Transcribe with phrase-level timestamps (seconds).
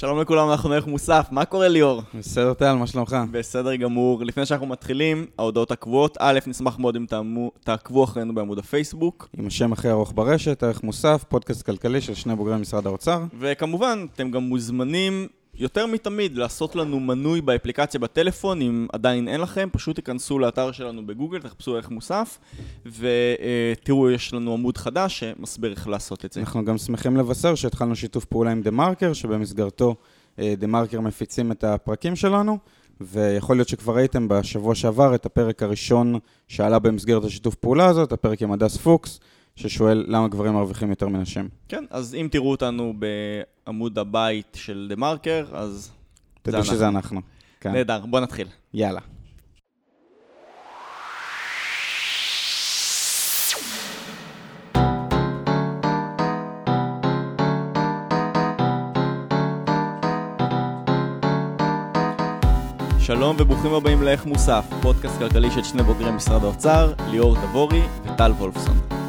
[0.00, 1.26] שלום לכולם, אנחנו ערך מוסף.
[1.30, 2.02] מה קורה ליאור?
[2.14, 3.16] בסדר טל, מה שלומך?
[3.30, 4.24] בסדר גמור.
[4.24, 6.16] לפני שאנחנו מתחילים, ההודעות הקבועות.
[6.20, 9.28] א', נשמח מאוד אם תעמו, תעקבו אחרינו בעמוד הפייסבוק.
[9.38, 13.22] עם השם הכי ארוך ברשת, ערך מוסף, פודקאסט כלכלי של שני בוגרי משרד האוצר.
[13.38, 15.26] וכמובן, אתם גם מוזמנים
[15.60, 21.06] יותר מתמיד לעשות לנו מנוי באפליקציה בטלפון, אם עדיין אין לכם, פשוט תיכנסו לאתר שלנו
[21.06, 22.38] בגוגל, תחפשו ערך מוסף,
[22.86, 26.40] ותראו, יש לנו עמוד חדש שמסביר איך לעשות את זה.
[26.40, 29.94] אנחנו גם שמחים לבשר שהתחלנו שיתוף פעולה עם דה מרקר, שבמסגרתו
[30.38, 32.58] דה מרקר מפיצים את הפרקים שלנו,
[33.00, 38.42] ויכול להיות שכבר ראיתם בשבוע שעבר את הפרק הראשון שעלה במסגרת השיתוף פעולה הזאת, הפרק
[38.42, 39.20] עם הדס פוקס.
[39.60, 41.48] ששאל למה גברים מרוויחים יותר מנשים.
[41.68, 42.94] כן, אז אם תראו אותנו
[43.66, 45.92] בעמוד הבית של דה מרקר, אז
[46.42, 47.20] תדעו שזה אנחנו.
[47.60, 47.72] כן.
[47.72, 48.46] נהדר, בוא נתחיל.
[48.74, 49.00] יאללה.
[62.98, 68.30] שלום וברוכים הבאים לאיך מוסף, פודקאסט כלכלי של שני בוגרי משרד האוצר, ליאור דבורי וטל
[68.30, 68.99] וולפסון.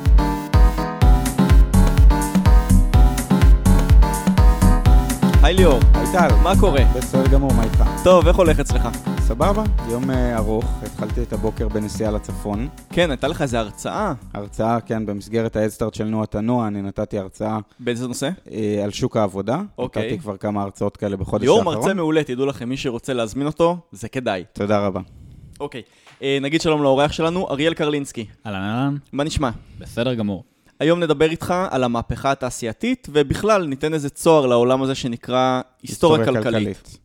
[5.43, 5.79] היי ליאור.
[5.93, 6.35] היי טל.
[6.43, 6.81] מה קורה?
[6.95, 7.83] בסדר גמור, מה איתך?
[8.03, 8.87] טוב, איך הולך אצלך?
[9.19, 12.67] סבבה, יום uh, ארוך, התחלתי את הבוקר בנסיעה לצפון.
[12.89, 14.13] כן, הייתה לך איזה הרצאה?
[14.33, 17.57] הרצאה, כן, במסגרת האדסטארט של נועה תנוע, אני נתתי הרצאה.
[17.79, 18.29] באיזה נושא?
[18.45, 18.49] Uh,
[18.83, 19.61] על שוק העבודה.
[19.77, 20.03] אוקיי.
[20.03, 21.73] נתתי כבר כמה הרצאות כאלה בחודש ליאור האחרון.
[21.73, 24.43] ליאור מרצה מעולה, תדעו לכם, מי שרוצה להזמין אותו, זה כדאי.
[24.53, 24.99] תודה רבה.
[25.59, 25.81] אוקיי,
[26.19, 28.25] uh, נגיד שלום לאורח שלנו, אריאל קרלינסקי.
[28.45, 28.97] אהלן אהלן.
[29.13, 29.49] מה נשמע?
[29.79, 30.43] בסדר גמור.
[30.81, 36.43] היום נדבר איתך על המהפכה התעשייתית, ובכלל ניתן איזה צוהר לעולם הזה שנקרא היסטוריה כלכלית.
[36.43, 36.97] כלכלית.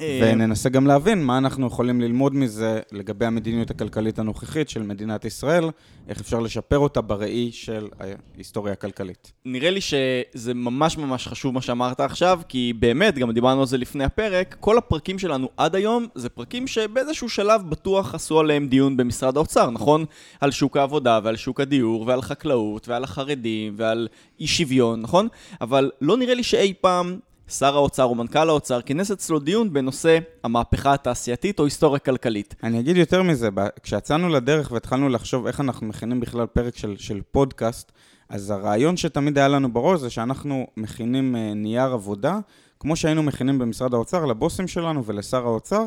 [0.00, 5.24] אה, וננסה גם להבין מה אנחנו יכולים ללמוד מזה לגבי המדיניות הכלכלית הנוכחית של מדינת
[5.24, 5.64] ישראל,
[6.08, 7.88] איך אפשר לשפר אותה בראי של
[8.34, 9.32] ההיסטוריה הכלכלית.
[9.44, 13.78] נראה לי שזה ממש ממש חשוב מה שאמרת עכשיו, כי באמת, גם דיברנו על זה
[13.78, 18.96] לפני הפרק, כל הפרקים שלנו עד היום זה פרקים שבאיזשהו שלב בטוח עשו עליהם דיון
[18.96, 20.04] במשרד האוצר, נכון?
[20.40, 24.08] על שוק העבודה ועל שוק הדיור ועל חקלאות ועל החרדים ועל
[24.40, 25.28] אי שוויון, נכון?
[25.60, 27.18] אבל לא נראה לי שאי פעם
[27.48, 32.54] שר האוצר או מנכ"ל האוצר כינס אצלו דיון בנושא המהפכה התעשייתית או היסטוריה כלכלית.
[32.62, 33.48] אני אגיד יותר מזה,
[33.82, 37.92] כשיצאנו לדרך והתחלנו לחשוב איך אנחנו מכינים בכלל פרק של, של פודקאסט,
[38.28, 42.38] אז הרעיון שתמיד היה לנו בראש זה שאנחנו מכינים אה, נייר עבודה,
[42.80, 45.84] כמו שהיינו מכינים במשרד האוצר לבוסים שלנו ולשר האוצר,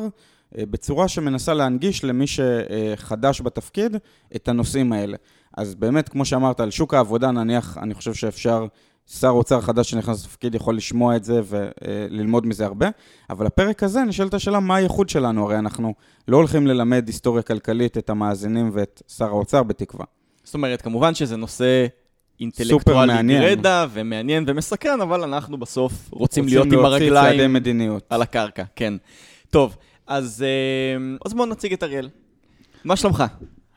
[0.58, 3.96] אה, בצורה שמנסה להנגיש למי שחדש בתפקיד
[4.36, 5.16] את הנושאים האלה.
[5.56, 8.66] אז באמת, כמו שאמרת, על שוק העבודה נניח, אני חושב שאפשר
[9.18, 12.88] שר אוצר חדש שנכנס לתפקיד יכול לשמוע את זה וללמוד מזה הרבה,
[13.30, 15.94] אבל הפרק הזה נשאלת השאלה מה הייחוד שלנו, הרי אנחנו
[16.28, 20.04] לא הולכים ללמד היסטוריה כלכלית את המאזינים ואת שר האוצר בתקווה.
[20.44, 21.86] זאת אומרת, כמובן שזה נושא
[22.40, 27.56] אינטלקטואלי גרדה ומעניין ומסקרן, אבל אנחנו בסוף רוצים, רוצים להיות עם הרגליים
[28.10, 28.94] על הקרקע, כן.
[29.50, 29.76] טוב,
[30.06, 32.08] אז, אה, אז בואו נציג את אריאל.
[32.84, 33.24] מה שלומך?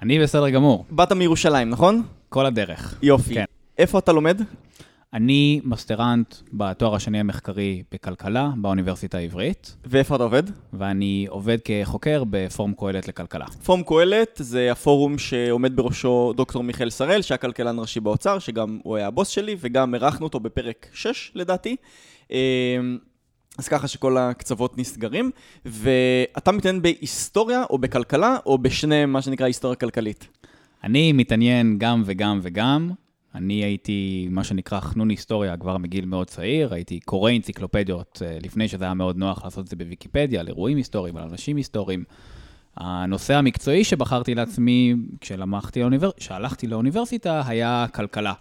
[0.02, 0.86] אני בסדר גמור.
[0.90, 2.04] באת מירושלים, נכון?
[2.30, 3.00] כל הדרך.
[3.02, 3.34] יופי.
[3.34, 3.46] כן.
[3.78, 4.42] איפה אתה לומד?
[5.14, 9.76] אני מסטרנט בתואר השני המחקרי בכלכלה באוניברסיטה העברית.
[9.86, 10.44] ואיפה אתה עובד?
[10.74, 13.46] ואני עובד כחוקר בפורום קהלת לכלכלה.
[13.46, 18.96] פורום קהלת זה הפורום שעומד בראשו דוקטור מיכאל שראל, שהיה כלכלן ראשי באוצר, שגם הוא
[18.96, 21.76] היה הבוס שלי, וגם אירחנו אותו בפרק 6 לדעתי.
[22.32, 22.38] אמ,
[23.58, 25.32] אז ככה שכל הקצוות נסגרים,
[25.66, 30.28] ואתה מתעניין בהיסטוריה או בכלכלה, או בשני מה שנקרא היסטוריה כלכלית?
[30.84, 32.92] אני מתעניין גם וגם וגם.
[33.36, 38.68] אני הייתי, מה שנקרא, חנון היסטוריה כבר מגיל מאוד צעיר, הייתי קורא אנציקלופדיות אה, לפני
[38.68, 42.04] שזה היה מאוד נוח לעשות את זה בוויקיפדיה, על אירועים היסטוריים, על אנשים היסטוריים.
[42.78, 46.10] הנושא המקצועי שבחרתי לעצמי כשהלכתי לאוניבר...
[46.64, 48.34] לאוניברסיטה היה כלכלה.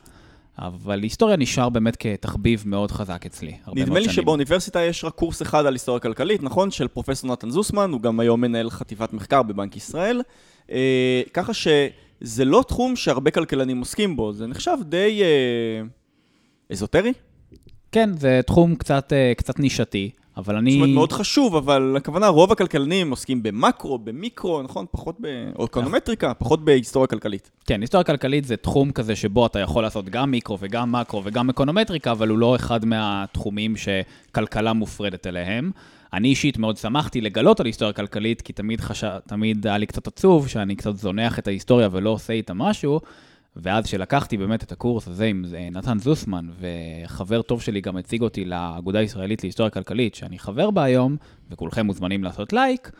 [0.58, 5.66] אבל היסטוריה נשאר באמת כתחביב מאוד חזק אצלי, נדמה לי שבאוניברסיטה יש רק קורס אחד
[5.66, 6.70] על היסטוריה כלכלית, נכון?
[6.70, 10.22] של פרופסור נתן זוסמן, הוא גם היום מנהל חטיבת מחקר בבנק ישראל.
[10.70, 11.68] אה, ככה ש...
[12.22, 15.82] זה לא תחום שהרבה כלכלנים עוסקים בו, זה נחשב די אה,
[16.70, 17.12] אזוטרי.
[17.92, 20.70] כן, זה תחום קצת, אה, קצת נישתי, אבל אני...
[20.70, 24.86] זאת אומרת, מאוד חשוב, אבל הכוונה, רוב הכלכלנים עוסקים במקרו, במיקרו, נכון?
[24.90, 25.26] פחות ב...
[25.58, 27.50] או אקונומטריקה, פחות בהיסטוריה כלכלית.
[27.66, 31.50] כן, היסטוריה כלכלית זה תחום כזה שבו אתה יכול לעשות גם מיקרו וגם מקרו וגם
[31.50, 35.70] אקונומטריקה, אבל הוא לא אחד מהתחומים שכלכלה מופרדת אליהם.
[36.12, 39.04] אני אישית מאוד שמחתי לגלות על היסטוריה כלכלית, כי תמיד, חש...
[39.26, 43.00] תמיד היה לי קצת עצוב שאני קצת זונח את ההיסטוריה ולא עושה איתה משהו,
[43.56, 48.44] ואז כשלקחתי באמת את הקורס הזה עם נתן זוסמן, וחבר טוב שלי גם הציג אותי
[48.44, 51.16] לאגודה הישראלית להיסטוריה כלכלית, שאני חבר בה היום,
[51.50, 52.90] וכולכם מוזמנים לעשות לייק,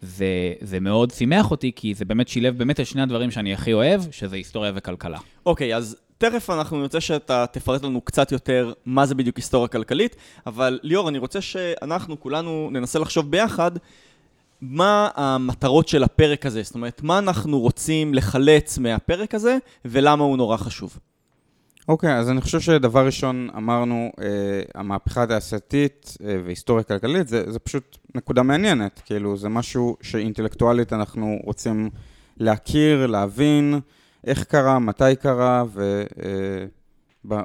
[0.00, 3.72] זה, זה מאוד שימח אותי, כי זה באמת שילב באמת את שני הדברים שאני הכי
[3.72, 5.18] אוהב, שזה היסטוריה וכלכלה.
[5.46, 9.68] אוקיי, okay, אז תכף אנחנו נרצה שאתה תפרט לנו קצת יותר מה זה בדיוק היסטוריה
[9.68, 10.16] כלכלית,
[10.46, 13.70] אבל ליאור, אני רוצה שאנחנו כולנו ננסה לחשוב ביחד
[14.60, 20.36] מה המטרות של הפרק הזה, זאת אומרת, מה אנחנו רוצים לחלץ מהפרק הזה ולמה הוא
[20.36, 20.98] נורא חשוב.
[21.88, 24.26] אוקיי, okay, אז אני חושב שדבר ראשון אמרנו, אה,
[24.74, 31.38] המהפכה התעשייתית אה, והיסטוריה כלכלית, זה, זה פשוט נקודה מעניינת, כאילו זה משהו שאינטלקטואלית אנחנו
[31.44, 31.90] רוצים
[32.36, 33.80] להכיר, להבין,
[34.26, 36.02] איך קרה, מתי קרה, ו...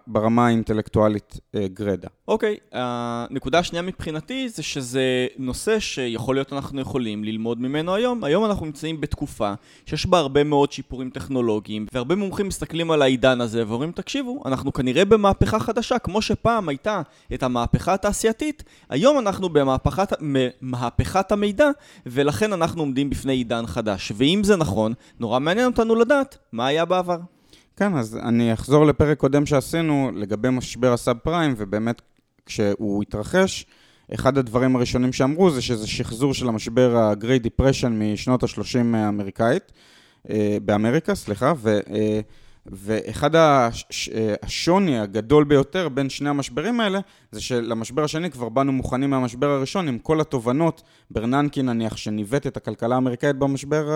[0.08, 2.08] ברמה האינטלקטואלית אה, גרדה.
[2.28, 8.24] אוקיי, okay, הנקודה השנייה מבחינתי זה שזה נושא שיכול להיות אנחנו יכולים ללמוד ממנו היום.
[8.24, 9.54] היום אנחנו נמצאים בתקופה
[9.86, 14.74] שיש בה הרבה מאוד שיפורים טכנולוגיים, והרבה מומחים מסתכלים על העידן הזה ואומרים, תקשיבו, אנחנו
[14.74, 17.02] כנראה במהפכה חדשה, כמו שפעם הייתה
[17.34, 20.14] את המהפכה התעשייתית, היום אנחנו במהפכת
[20.62, 21.70] מהפכת המידע,
[22.06, 24.12] ולכן אנחנו עומדים בפני עידן חדש.
[24.16, 27.37] ואם זה נכון, נורא מעניין אותנו לדעת מה היה בעבר.
[27.78, 32.02] כן, אז אני אחזור לפרק קודם שעשינו לגבי משבר הסאב פריים, ובאמת
[32.46, 33.66] כשהוא התרחש,
[34.14, 39.72] אחד הדברים הראשונים שאמרו זה שזה שחזור של המשבר ה-Great Depression משנות ה-30 האמריקאית,
[40.30, 41.80] אה, באמריקה, סליחה, ו...
[41.94, 42.20] אה,
[42.66, 44.10] ואחד הש,
[44.44, 47.00] השוני הגדול ביותר בין שני המשברים האלה,
[47.32, 50.82] זה שלמשבר השני כבר באנו מוכנים מהמשבר הראשון עם כל התובנות,
[51.12, 53.90] ברננקי נניח, שניווט את הכלכלה האמריקאית במשבר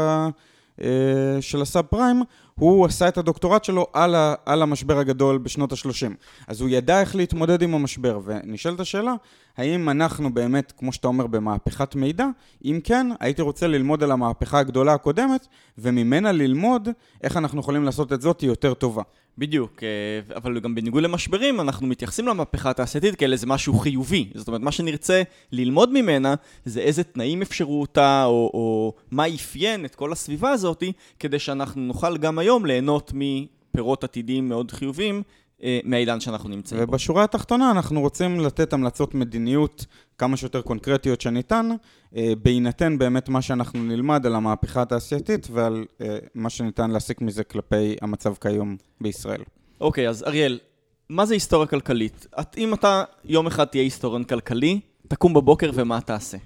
[0.81, 2.23] אה, של הסאב פריים,
[2.61, 6.11] הוא עשה את הדוקטורט שלו על, ה, על המשבר הגדול בשנות ה-30.
[6.47, 9.13] אז הוא ידע איך להתמודד עם המשבר, ונשאלת השאלה,
[9.57, 12.25] האם אנחנו באמת, כמו שאתה אומר, במהפכת מידע?
[12.65, 15.47] אם כן, הייתי רוצה ללמוד על המהפכה הגדולה הקודמת,
[15.77, 16.89] וממנה ללמוד
[17.23, 19.03] איך אנחנו יכולים לעשות את זאת יותר טובה.
[19.37, 24.29] בדיוק, אה, אבל גם בניגוד למשברים, אנחנו מתייחסים למהפכה התעשייתית כאל איזה משהו חיובי.
[24.35, 25.21] זאת אומרת, מה שנרצה
[25.51, 26.35] ללמוד ממנה,
[26.65, 30.83] זה איזה תנאים אפשרו אותה, או, או מה אפיין את כל הסביבה הזאת,
[31.19, 35.23] כדי שאנחנו נוכל גם היום ליהנות מפירות עתידיים מאוד חיוביים
[35.63, 36.91] אה, מהעידן שאנחנו נמצאים בו.
[36.91, 39.85] ובשורה התחתונה אנחנו רוצים לתת המלצות מדיניות
[40.17, 41.69] כמה שיותר קונקרטיות שניתן,
[42.15, 47.43] אה, בהינתן באמת מה שאנחנו נלמד על המהפכה התעשייתית ועל אה, מה שניתן להסיק מזה
[47.43, 49.41] כלפי המצב כיום בישראל.
[49.81, 50.59] אוקיי, okay, אז אריאל,
[51.09, 52.27] מה זה היסטוריה כלכלית?
[52.39, 56.37] את, אם אתה יום אחד תהיה היסטוריון כלכלי, תקום בבוקר ומה תעשה?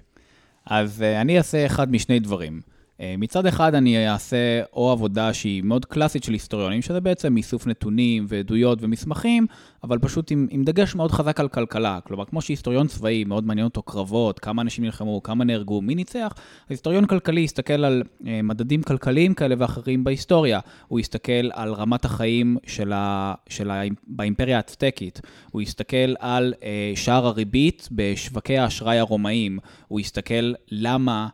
[0.66, 2.62] אז אני אעשה אחד משני דברים.
[3.01, 7.68] אה, מצד אחד אני אעשה או עבודה שהיא מאוד קלאסית של היסטוריונים, שזה בעצם איסוף
[7.68, 9.47] נתונים ועדויות ומסמכים,
[9.83, 12.00] אבל פשוט עם, עם דגש מאוד חזק על כלכלה.
[12.03, 16.33] כלומר, כמו שהיסטוריון צבאי מאוד מעניין אותו קרבות, כמה אנשים נלחמו, כמה נהרגו, מי ניצח,
[16.69, 20.59] היסטוריון כלכלי יסתכל על אה, מדדים כלכליים כאלה ואחרים בהיסטוריה.
[20.88, 25.21] הוא יסתכל על רמת החיים של ה, של ה, באימפריה האצטקית,
[25.51, 31.27] הוא יסתכל על אה, שער הריבית בשווקי האשראי הרומאים, הוא יסתכל למה...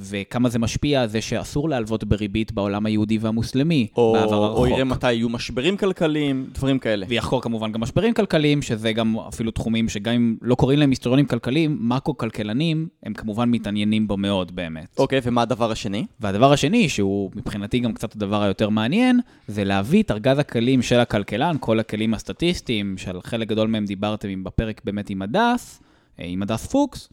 [0.00, 4.58] וכמה זה משפיע זה שאסור להלוות בריבית בעולם היהודי והמוסלמי או, בעבר הרחוק.
[4.58, 7.06] או יראה מתי יהיו משברים כלכליים, דברים כאלה.
[7.08, 11.26] ויחקור כמובן גם משברים כלכליים, שזה גם אפילו תחומים שגם אם לא קוראים להם היסטוריונים
[11.26, 14.96] כלכליים, מאקרו-כלכלנים, הם כמובן מתעניינים בו מאוד באמת.
[14.98, 16.06] אוקיי, ומה הדבר השני?
[16.20, 21.00] והדבר השני, שהוא מבחינתי גם קצת הדבר היותר מעניין, זה להביא את ארגז הכלים של
[21.00, 25.80] הכלכלן, כל הכלים הסטטיסטיים, של חלק גדול מהם דיברתם בפרק באמת עם הדס,
[26.20, 27.08] אה, עם הדס פוקס.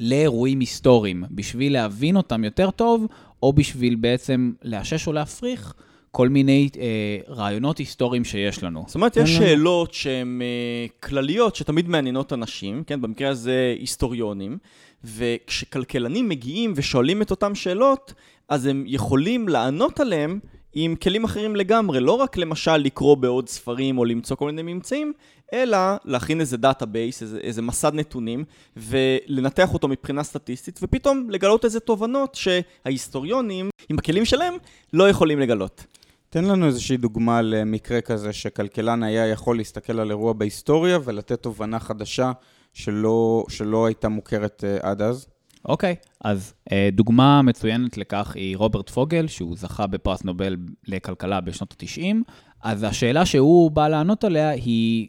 [0.00, 3.06] לאירועים היסטוריים, בשביל להבין אותם יותר טוב,
[3.42, 5.74] או בשביל בעצם לאשש או להפריך
[6.10, 8.84] כל מיני אה, רעיונות היסטוריים שיש לנו.
[8.86, 13.00] זאת אומרת, יש שאלות שהן אה, כלליות, שתמיד מעניינות אנשים, כן?
[13.00, 14.58] במקרה הזה היסטוריונים,
[15.04, 18.14] וכשכלכלנים מגיעים ושואלים את אותן שאלות,
[18.48, 20.38] אז הם יכולים לענות עליהן
[20.72, 25.12] עם כלים אחרים לגמרי, לא רק למשל לקרוא בעוד ספרים או למצוא כל מיני ממצאים,
[25.52, 28.44] אלא להכין איזה database, איזה, איזה מסד נתונים,
[28.76, 34.54] ולנתח אותו מבחינה סטטיסטית, ופתאום לגלות איזה תובנות שההיסטוריונים, עם הכלים שלהם,
[34.92, 35.86] לא יכולים לגלות.
[36.30, 41.80] תן לנו איזושהי דוגמה למקרה כזה שכלכלן היה יכול להסתכל על אירוע בהיסטוריה ולתת תובנה
[41.80, 42.32] חדשה
[42.72, 45.26] שלא, שלא הייתה מוכרת uh, עד אז.
[45.64, 51.40] אוקיי, okay, אז uh, דוגמה מצוינת לכך היא רוברט פוגל, שהוא זכה בפרס נובל לכלכלה
[51.40, 52.16] בשנות ה-90.
[52.62, 55.08] אז השאלה שהוא בא לענות עליה היא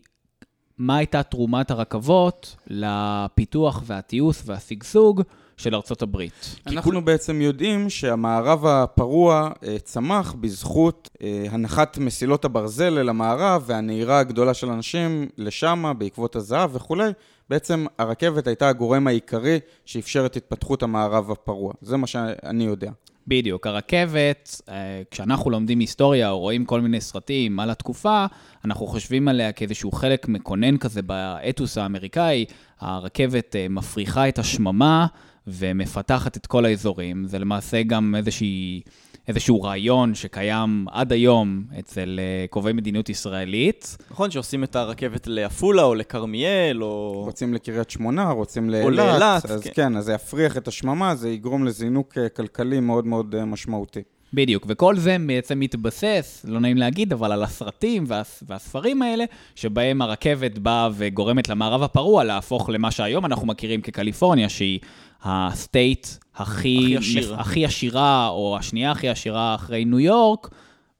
[0.81, 5.21] מה הייתה תרומת הרכבות לפיתוח והתיעוש והשגשוג
[5.57, 6.55] של ארצות הברית.
[6.67, 6.99] אנחנו כול...
[6.99, 14.53] בעצם יודעים שהמערב הפרוע אה, צמח בזכות אה, הנחת מסילות הברזל אל המערב והנהירה הגדולה
[14.53, 17.11] של אנשים לשם בעקבות הזהב וכולי.
[17.49, 21.73] בעצם הרכבת הייתה הגורם העיקרי שאפשר את התפתחות המערב הפרוע.
[21.81, 22.91] זה מה שאני יודע.
[23.27, 28.25] בדיוק, הרכבת, אה, כשאנחנו לומדים היסטוריה או רואים כל מיני סרטים על התקופה,
[28.65, 32.45] אנחנו חושבים עליה כאיזשהו חלק מקונן כזה באתוס האמריקאי.
[32.79, 35.07] הרכבת אה, מפריחה את השממה
[35.47, 37.27] ומפתחת את כל האזורים.
[37.27, 38.81] זה למעשה גם איזושהי...
[39.27, 43.97] איזשהו רעיון שקיים עד היום אצל אה, קובעי מדיניות ישראלית.
[44.11, 47.21] נכון, שעושים את הרכבת לעפולה או לכרמיאל, או...
[47.25, 48.85] רוצים לקריית שמונה, רוצים לאילת.
[48.85, 49.69] או לאילת, אז כן.
[49.73, 54.01] כן, אז זה יפריח את השממה, זה יגרום לזינוק אה, כלכלי מאוד מאוד משמעותי.
[54.33, 60.01] בדיוק, וכל זה בעצם מתבסס, לא נעים להגיד, אבל על הסרטים והס, והספרים האלה, שבהם
[60.01, 64.79] הרכבת באה וגורמת למערב הפרוע להפוך למה שהיום אנחנו מכירים כקליפורניה, שהיא
[65.23, 67.35] ה state הכי, הכי עשיר.
[67.39, 70.49] הכי עשירה, או השנייה הכי עשירה אחרי ניו יורק,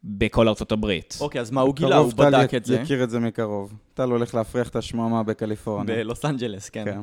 [0.04, 1.18] בכל ארצות הברית.
[1.22, 1.98] אוקיי, אז מה הוא גילה?
[1.98, 2.76] הוא בדק את זה.
[2.76, 3.74] יכיר את זה מקרוב.
[3.94, 5.96] טל הולך להפריח את השממה בקליפורניה.
[5.96, 6.86] בלוס אנג'לס, כן.
[6.86, 7.02] כן.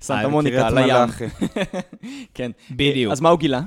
[0.00, 1.08] סנטה אה, מוניקה, על הים.
[2.34, 2.50] כן.
[2.70, 3.12] בדיוק.
[3.12, 3.60] אז מה הוא גילה?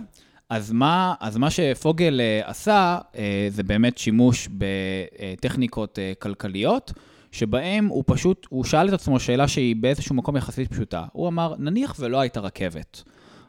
[0.50, 6.94] אז מה, אז מה שפוגל אה, עשה, אה, זה באמת שימוש בטכניקות אה, כלכליות,
[7.32, 11.06] שבהם הוא פשוט, הוא שאל את עצמו שאלה שהיא באיזשהו מקום יחסית פשוטה.
[11.12, 13.04] הוא אמר, נניח ולא הייתה רכבת.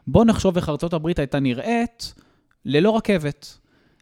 [0.07, 2.13] בוא נחשוב איך ארצות הברית הייתה נראית
[2.65, 3.57] ללא רכבת.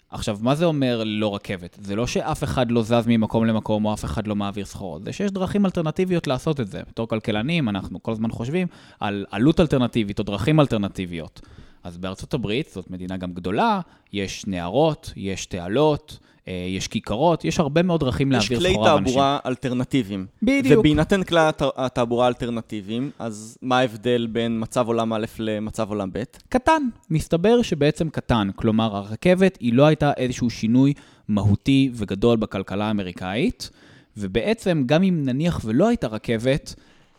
[0.10, 1.78] עכשיו, מה זה אומר ללא רכבת?
[1.82, 5.14] זה לא שאף אחד לא זז ממקום למקום או אף אחד לא מעביר סחורות, זה
[5.14, 6.82] שיש דרכים אלטרנטיביות לעשות את זה.
[6.90, 8.68] בתור כלכלנים, אנחנו כל הזמן חושבים
[9.00, 11.42] על עלות אלטרנטיבית או דרכים אלטרנטיביות.
[11.84, 13.82] אז בארצות הברית, זאת מדינה גם גדולה,
[14.14, 16.18] יש נהרות, יש תעלות,
[16.48, 19.06] אה, יש כיכרות, יש הרבה מאוד דרכים יש להעביר כלי סחורה ואנשים.
[19.14, 20.26] תעבורה אלטרנטיביים.
[20.44, 20.80] בדיוק.
[20.80, 26.24] ובהינתן כלי הת- התעבורה האלטרנטיביים, אז מה ההבדל בין מצב עולם א' למצב עולם ב'?
[26.50, 26.82] קטן.
[27.10, 28.50] מסתבר שבעצם קטן.
[28.56, 30.94] כלומר, הרכבת היא לא הייתה איזשהו שינוי
[31.28, 33.70] מהותי וגדול בכלכלה האמריקאית,
[34.18, 36.76] ובעצם, גם אם נניח ולא הייתה רכבת,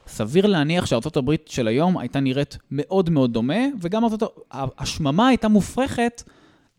[0.07, 4.47] סביר להניח שארה"ב של היום הייתה נראית מאוד מאוד דומה, וגם ארצות...
[4.51, 6.23] השממה הייתה מופרכת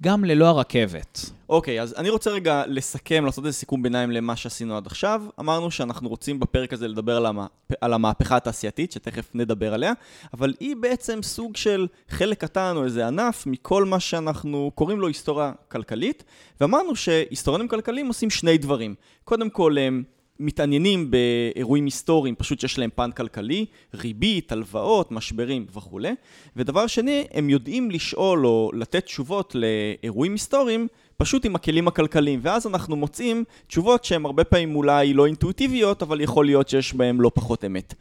[0.01, 1.31] גם ללא הרכבת.
[1.49, 5.23] אוקיי, אז אני רוצה רגע לסכם, לעשות איזה סיכום ביניים למה שעשינו עד עכשיו.
[5.39, 7.49] אמרנו שאנחנו רוצים בפרק הזה לדבר על, המהפ...
[7.81, 9.93] על המהפכה התעשייתית, שתכף נדבר עליה,
[10.33, 15.07] אבל היא בעצם סוג של חלק קטן או איזה ענף מכל מה שאנחנו קוראים לו
[15.07, 16.23] היסטוריה כלכלית,
[16.61, 18.95] ואמרנו שהיסטוריונים כלכליים עושים שני דברים.
[19.23, 20.03] קודם כל, הם
[20.39, 26.11] מתעניינים באירועים היסטוריים, פשוט שיש להם פן כלכלי, ריבית, הלוואות, משברים וכולי.
[26.55, 32.39] ודבר שני, הם יודעים לשאול או לתת תשובות לאירועים היסטוריים, פשוט עם הכלים הכלכליים.
[32.43, 37.17] ואז אנחנו מוצאים תשובות שהן הרבה פעמים אולי לא אינטואיטיביות, אבל יכול להיות שיש בהן
[37.17, 37.93] לא פחות אמת.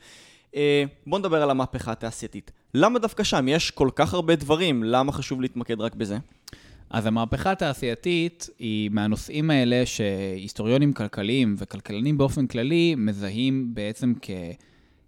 [0.56, 2.50] אה, בואו נדבר על המהפכה התעשייתית.
[2.74, 3.48] למה דווקא שם?
[3.48, 6.18] יש כל כך הרבה דברים, למה חשוב להתמקד רק בזה?
[6.90, 14.30] אז המהפכה התעשייתית היא מהנושאים האלה שהיסטוריונים כלכליים וכלכלנים באופן כללי מזהים בעצם כ...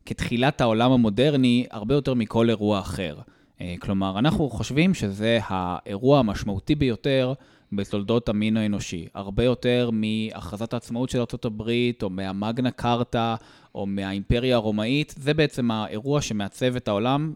[0.07, 3.17] כתחילת העולם המודרני הרבה יותר מכל אירוע אחר.
[3.61, 7.33] אה, כלומר, אנחנו חושבים שזה האירוע המשמעותי ביותר
[7.73, 9.07] בתולדות המין האנושי.
[9.15, 11.71] הרבה יותר מהכרזת העצמאות של ארה"ב,
[12.03, 13.35] או מהמגנה קארטה,
[13.75, 15.15] או מהאימפריה הרומאית.
[15.19, 17.35] זה בעצם האירוע שמעצב את העולם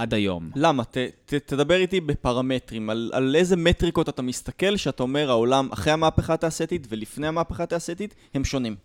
[0.00, 0.50] עד היום.
[0.56, 0.84] למה?
[0.84, 5.92] ת, ת, תדבר איתי בפרמטרים, על, על איזה מטריקות אתה מסתכל שאתה אומר העולם אחרי
[5.92, 8.76] המהפכה התעשייתית ולפני המהפכה התעשייתית הם שונים.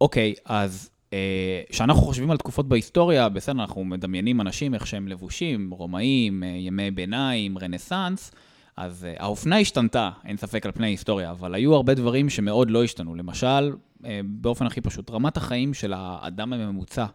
[0.00, 5.70] אוקיי, אז אה, כשאנחנו חושבים על תקופות בהיסטוריה, בסדר, אנחנו מדמיינים אנשים איך שהם לבושים,
[5.70, 8.32] רומאים, אה, ימי ביניים, רנסאנס,
[8.76, 12.84] אז אה, האופנה השתנתה, אין ספק, על פני ההיסטוריה, אבל היו הרבה דברים שמאוד לא
[12.84, 13.14] השתנו.
[13.14, 13.72] למשל,
[14.04, 17.08] אה, באופן הכי פשוט, רמת החיים של האדם הממוצע אה,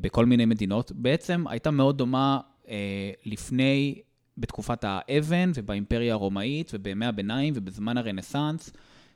[0.00, 4.02] בכל מיני מדינות בעצם הייתה מאוד דומה אה, לפני,
[4.38, 8.72] בתקופת האבן ובאימפריה הרומאית ובימי הביניים ובזמן הרנסאנס.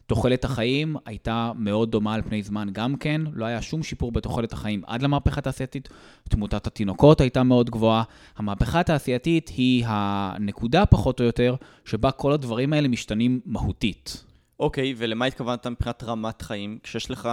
[0.07, 4.53] תוחלת החיים הייתה מאוד דומה על פני זמן גם כן, לא היה שום שיפור בתוחלת
[4.53, 5.89] החיים עד למהפכה התעשייתית,
[6.29, 8.03] תמותת התינוקות הייתה מאוד גבוהה.
[8.37, 14.32] המהפכה התעשייתית היא הנקודה פחות או יותר שבה כל הדברים האלה משתנים מהותית.
[14.63, 16.79] אוקיי, ולמה התכוונת מבחינת רמת חיים?
[16.83, 17.29] כשיש לך,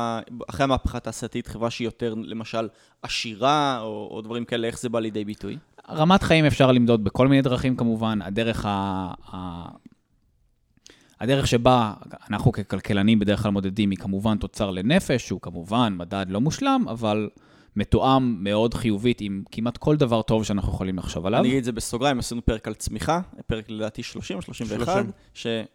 [0.50, 2.67] אחרי המהפכה התעשייתית, חברה שהיא יותר, למשל,
[3.01, 5.57] עשירה, או, או דברים כאלה, איך זה בא לידי ביטוי?
[5.89, 8.69] רמת חיים אפשר למדוד בכל מיני דרכים כמובן, הדרך ה...
[9.33, 9.65] ה...
[11.19, 11.93] הדרך שבה
[12.29, 17.29] אנחנו ככלכלנים בדרך כלל מודדים היא כמובן תוצר לנפש, שהוא כמובן מדד לא מושלם, אבל
[17.75, 21.39] מתואם מאוד חיובית עם כמעט כל דבר טוב שאנחנו יכולים לחשוב עליו.
[21.39, 25.65] אני אגיד את זה בסוגריים, עשינו פרק על צמיחה, פרק לדעתי 30 או 31, 30.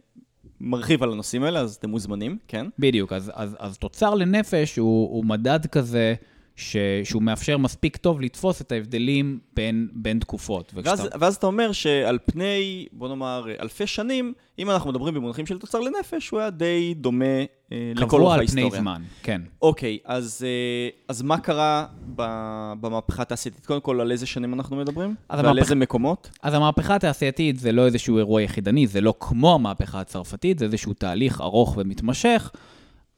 [0.61, 2.67] שמרחיב על הנושאים האלה, אז אתם מוזמנים, כן?
[2.79, 6.15] בדיוק, אז, אז, אז תוצר לנפש הוא, הוא מדד כזה
[6.57, 6.77] ש...
[7.05, 10.73] שהוא מאפשר מספיק טוב לתפוס את ההבדלים בין, בין תקופות.
[10.75, 11.17] ואז, וכשאתה...
[11.21, 15.81] ואז אתה אומר שעל פני, בוא נאמר, אלפי שנים, אם אנחנו מדברים במונחים של תוצר
[15.81, 17.25] לנפש, הוא היה די דומה
[17.73, 18.71] אה, לכל קבוע אורך על ההיסטוריה.
[18.71, 19.41] פני זמן, כן.
[19.63, 23.67] אוקיי, אז, אה, אז מה קרה ב- במהפכה התעשייתית?
[23.67, 25.15] קודם כל, על איזה שנים אנחנו מדברים?
[25.31, 26.31] ועל המהפכה- איזה מקומות?
[26.43, 30.93] אז המהפכה התעשייתית זה לא איזשהו אירוע יחידני, זה לא כמו המהפכה הצרפתית, זה איזשהו
[30.93, 32.51] תהליך ארוך ומתמשך.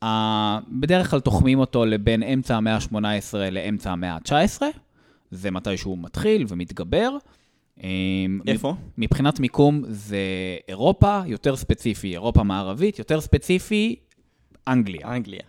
[0.04, 0.06] Uh,
[0.68, 4.62] בדרך כלל תוחמים אותו לבין אמצע המאה ה-18 לאמצע המאה ה-19,
[5.30, 7.16] זה מתי שהוא מתחיל ומתגבר.
[7.82, 7.88] אה,
[8.46, 8.74] איפה?
[8.98, 10.18] מבחינת מיקום זה
[10.68, 13.96] אירופה, יותר ספציפי, אירופה מערבית, יותר ספציפי,
[14.68, 15.08] אנגליה.
[15.16, 15.40] אנגליה.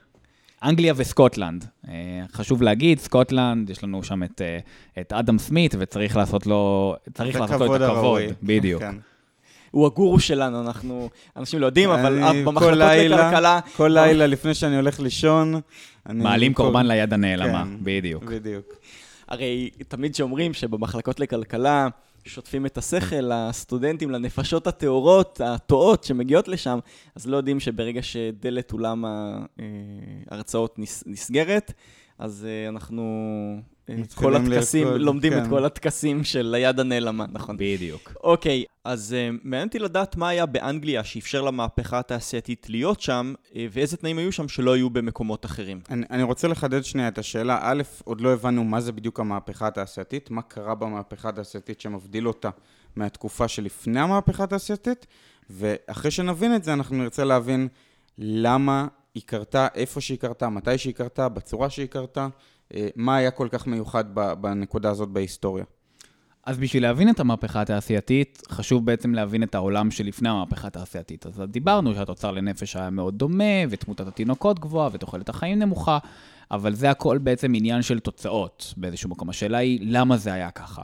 [0.63, 1.65] אנגליה וסקוטלנד.
[1.87, 1.93] אה,
[2.31, 4.59] חשוב להגיד, סקוטלנד, יש לנו שם את, אה,
[5.01, 8.21] את אדם סמית, וצריך לעשות לו, צריך לעשות לו את הכבוד.
[8.43, 8.81] בדיוק.
[8.81, 8.95] כן.
[9.71, 13.59] הוא הגורו שלנו, אנחנו, אנשים לא יודעים, אבל במחלקות לכלכלה...
[13.77, 15.55] כל לילה לפני שאני הולך לישון.
[16.09, 18.23] מעלים קורבן ליד הנעלמה, כן, בדיוק.
[18.23, 18.73] בדיוק.
[19.27, 21.87] הרי תמיד שאומרים שבמחלקות לכלכלה
[22.25, 26.79] שוטפים את השכל לסטודנטים, לנפשות הטהורות, הטועות שמגיעות לשם,
[27.15, 29.05] אז לא יודעים שברגע שדלת אולם
[30.31, 31.73] ההרצאות נס- נסגרת,
[32.19, 33.03] אז אה, אנחנו...
[33.91, 35.49] את כל הטקסים, לרקוד, לומדים את כן.
[35.49, 37.57] כל הטקסים של היד הנעלמה, נכון.
[37.59, 38.13] בדיוק.
[38.23, 43.55] אוקיי, אז uh, מעניין אותי לדעת מה היה באנגליה שאפשר למהפכה התעשייתית להיות שם, uh,
[43.71, 45.79] ואיזה תנאים היו שם שלא היו במקומות אחרים.
[45.89, 47.59] אני, אני רוצה לחדד שנייה את השאלה.
[47.61, 52.49] א', עוד לא הבנו מה זה בדיוק המהפכה התעשייתית, מה קרה במהפכה התעשייתית שמבדיל אותה
[52.95, 55.07] מהתקופה שלפני המהפכה התעשייתית,
[55.49, 57.67] ואחרי שנבין את זה, אנחנו נרצה להבין
[58.17, 62.27] למה היא קרתה, איפה שהיא קרתה, מתי שהיא קרתה, בצורה שהיא קרתה,
[62.95, 64.05] מה היה כל כך מיוחד
[64.41, 65.65] בנקודה הזאת בהיסטוריה.
[66.47, 71.25] אז בשביל להבין את המהפכה התעשייתית, חשוב בעצם להבין את העולם שלפני המהפכה התעשייתית.
[71.25, 75.97] אז דיברנו שהתוצר לנפש היה מאוד דומה, ותמותת התינוקות גבוהה, ותוחלת החיים נמוכה,
[76.51, 79.29] אבל זה הכל בעצם עניין של תוצאות באיזשהו מקום.
[79.29, 80.81] השאלה היא, למה זה היה ככה?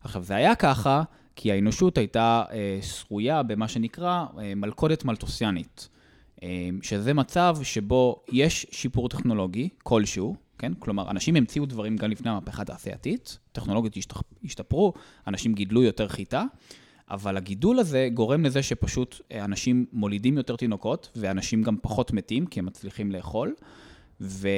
[0.00, 1.02] עכשיו, זה היה ככה
[1.36, 5.88] כי האנושות הייתה אה, שרויה במה שנקרא אה, מלכודת מלטוסיאנית,
[6.42, 10.72] אה, שזה מצב שבו יש שיפור טכנולוגי כלשהו, כן?
[10.78, 14.92] כלומר, אנשים המציאו דברים גם לפני המהפכה התעשייתית, טכנולוגיות השתפ- השתפרו,
[15.26, 16.44] אנשים גידלו יותר חיטה,
[17.10, 22.46] אבל הגידול הזה גורם לזה שפשוט אה, אנשים מולידים יותר תינוקות, ואנשים גם פחות מתים,
[22.46, 23.54] כי הם מצליחים לאכול.
[24.20, 24.50] וה...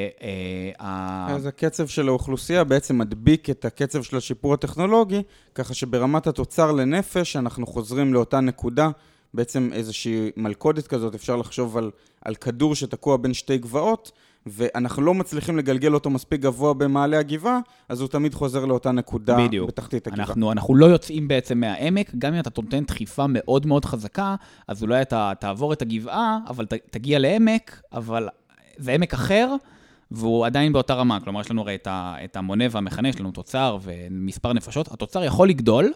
[1.29, 5.23] אז הקצב של האוכלוסייה בעצם מדביק את הקצב של השיפור הטכנולוגי,
[5.55, 8.91] ככה שברמת התוצר לנפש אנחנו חוזרים לאותה נקודה,
[9.35, 11.91] בעצם איזושהי מלכודת כזאת, אפשר לחשוב על,
[12.25, 14.13] על כדור שתקוע בין שתי גבעות,
[14.47, 19.37] ואנחנו לא מצליחים לגלגל אותו מספיק גבוה במעלה הגבעה, אז הוא תמיד חוזר לאותה נקודה
[19.37, 19.69] בדיוק.
[19.69, 20.27] בתחתית הגבעה.
[20.27, 24.35] אנחנו, אנחנו לא יוצאים בעצם מהעמק, גם אם אתה נותן דחיפה מאוד מאוד חזקה,
[24.69, 28.29] אז אולי אתה תעבור את הגבעה, אבל ת, תגיע לעמק, אבל
[28.77, 29.55] זה עמק אחר,
[30.11, 31.21] והוא עדיין באותה רמה.
[31.21, 34.93] כלומר, יש לנו הרי את, ה, את המונה והמכנה, יש לנו תוצר ומספר נפשות.
[34.93, 35.93] התוצר יכול לגדול,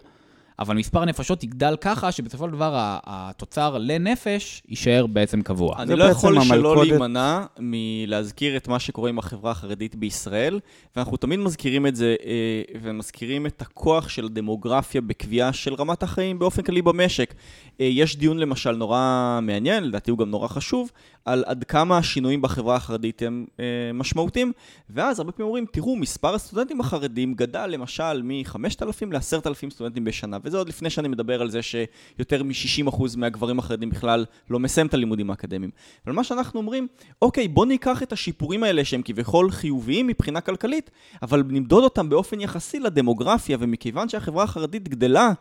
[0.61, 5.75] אבל מספר הנפשות יגדל ככה, שבסופו של דבר התוצר לנפש יישאר בעצם קבוע.
[5.79, 10.59] אני לא יכול שלא להימנע מלהזכיר את מה שקורה עם החברה החרדית בישראל,
[10.95, 16.39] ואנחנו תמיד מזכירים את זה, אה, ומזכירים את הכוח של הדמוגרפיה בקביעה של רמת החיים
[16.39, 17.33] באופן כללי במשק.
[17.79, 20.91] אה, יש דיון למשל נורא מעניין, לדעתי הוא גם נורא חשוב,
[21.25, 24.51] על עד כמה השינויים בחברה החרדית הם אה, משמעותיים,
[24.89, 30.57] ואז הרבה פעמים אומרים, תראו, מספר הסטודנטים החרדים גדל למשל מ-5,000 ל-10,000 סטודנטים בשנה, וזה
[30.57, 35.29] עוד לפני שאני מדבר על זה שיותר מ-60% מהגברים החרדים בכלל לא מסיים את הלימודים
[35.29, 35.71] האקדמיים.
[36.05, 36.87] אבל מה שאנחנו אומרים,
[37.21, 42.41] אוקיי, בוא ניקח את השיפורים האלה שהם כביכול חיוביים מבחינה כלכלית, אבל נמדוד אותם באופן
[42.41, 45.33] יחסי לדמוגרפיה, ומכיוון שהחברה החרדית גדלה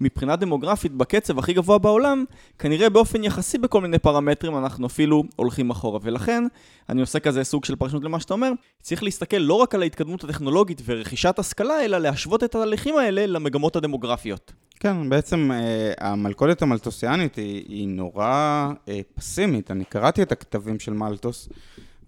[0.00, 2.24] מבחינה דמוגרפית בקצב הכי גבוה בעולם,
[2.58, 5.98] כנראה באופן יחסי בכל מיני פרמטרים אנחנו אפילו הולכים אחורה.
[6.02, 6.44] ולכן,
[6.88, 8.50] אני עושה כזה סוג של פרשנות למה שאתה אומר,
[8.82, 13.76] צריך להסתכל לא רק על ההתקדמות הטכנולוגית ורכישת השכלה, אלא להשוות את התהליכים האלה למגמות
[13.76, 14.52] הדמוגרפיות.
[14.80, 19.70] כן, בעצם אה, המלכודת המלטוסיאנית היא, היא נורא אה, פסימית.
[19.70, 21.48] אני קראתי את הכתבים של מלטוס,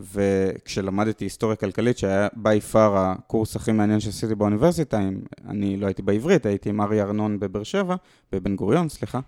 [0.01, 6.03] וכשלמדתי היסטוריה כלכלית, שהיה בי פאר הקורס הכי מעניין שעשיתי באוניברסיטה, עם, אני לא הייתי
[6.03, 7.97] בעברית, הייתי עם אריה ארנון בבאר שבע,
[8.33, 9.21] בבן גוריון, סליחה.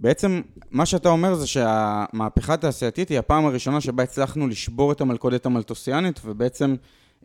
[0.00, 5.46] בעצם, מה שאתה אומר זה שהמהפכה התעשייתית היא הפעם הראשונה שבה הצלחנו לשבור את המלכודת
[5.46, 6.74] המלטוסיאנית, ובעצם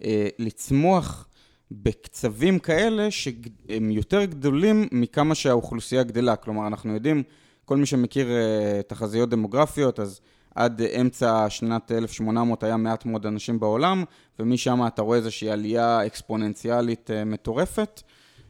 [0.03, 1.27] אה, לצמוח
[1.71, 6.35] בקצבים כאלה שהם יותר גדולים מכמה שהאוכלוסייה גדלה.
[6.35, 7.23] כלומר, אנחנו יודעים,
[7.65, 10.19] כל מי שמכיר אה, תחזיות דמוגרפיות, אז
[10.57, 14.03] עד אמצע שנת 1800 היה מעט מאוד אנשים בעולם,
[14.39, 18.01] ומשם אתה רואה איזושהי עלייה אקספוננציאלית אה, מטורפת,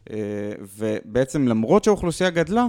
[0.10, 0.16] אה,
[0.78, 2.66] ובעצם למרות שהאוכלוסייה גדלה,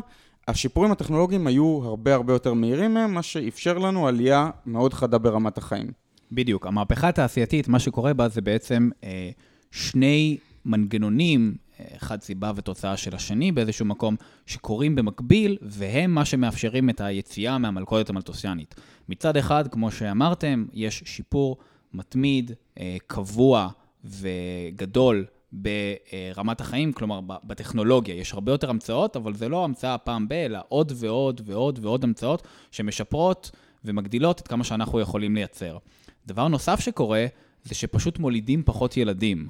[0.49, 5.59] השיפורים הטכנולוגיים היו הרבה הרבה יותר מהירים מהם, מה שאפשר לנו עלייה מאוד חדה ברמת
[5.59, 5.87] החיים.
[6.33, 6.67] בדיוק.
[6.67, 9.31] המהפכה התעשייתית, מה שקורה בה זה בעצם אה,
[9.71, 11.55] שני מנגנונים,
[11.97, 18.11] אחד סיבה ותוצאה של השני באיזשהו מקום, שקורים במקביל, והם מה שמאפשרים את היציאה מהמלכודת
[18.11, 18.75] המלטוסיאנית.
[19.09, 21.57] מצד אחד, כמו שאמרתם, יש שיפור
[21.95, 23.69] מתמיד, אה, קבוע
[24.05, 28.15] וגדול ברמת החיים, כלומר בטכנולוגיה.
[28.15, 32.05] יש הרבה יותר המצאות, אבל זה לא המצאה פעם ב, אלא עוד ועוד ועוד ועוד
[32.05, 33.51] המצאות שמשפרות
[33.85, 35.79] ומגדילות את כמה שאנחנו יכולים לייצר.
[36.27, 37.27] דבר נוסף שקורה,
[37.65, 39.49] זה שפשוט מולידים פחות ילדים.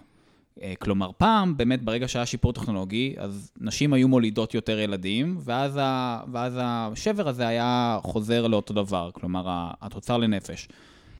[0.62, 5.78] אה, כלומר, פעם, באמת, ברגע שהיה שיפור טכנולוגי, אז נשים היו מולידות יותר ילדים, ואז,
[5.82, 10.68] ה, ואז השבר הזה היה חוזר לאותו דבר, כלומר, התוצר לנפש.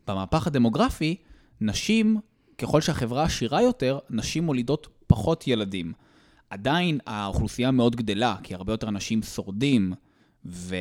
[0.09, 1.17] במהפך הדמוגרפי,
[1.61, 2.17] נשים,
[2.59, 5.93] ככל שהחברה עשירה יותר, נשים מולידות פחות ילדים.
[6.51, 9.93] עדיין האוכלוסייה מאוד גדלה, כי הרבה יותר אנשים שורדים,
[10.47, 10.77] ו...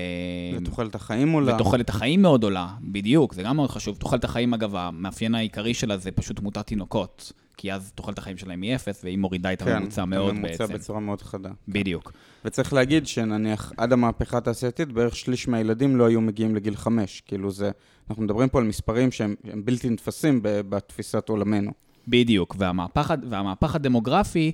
[0.62, 1.56] ותוחלת החיים עולה.
[1.56, 3.98] ותוחלת החיים מאוד עולה, בדיוק, זה גם מאוד חשוב.
[3.98, 7.34] תוחלת החיים, אגב, המאפיין העיקרי שלה זה פשוט תמותת תינוקות.
[7.58, 10.58] כי אז תוחלת החיים שלהם היא אפס, והיא מורידה את כן, הממוצע כן, מאוד בעצם.
[10.58, 11.50] כן, הממוצע בצורה מאוד חדה.
[11.67, 12.12] בדיוק.
[12.46, 17.22] וצריך להגיד שנניח עד המהפכה התעשייתית, בערך שליש מהילדים לא היו מגיעים לגיל חמש.
[17.26, 17.72] כאילו זה,
[18.10, 21.72] אנחנו מדברים פה על מספרים שהם בלתי נתפסים בתפיסת עולמנו.
[22.08, 24.52] בדיוק, והמהפך, והמהפך הדמוגרפי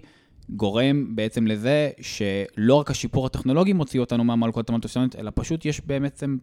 [0.49, 6.37] גורם בעצם לזה שלא רק השיפור הטכנולוגי מוציא אותנו מהמלכות המטוסיונית, אלא פשוט יש בעצם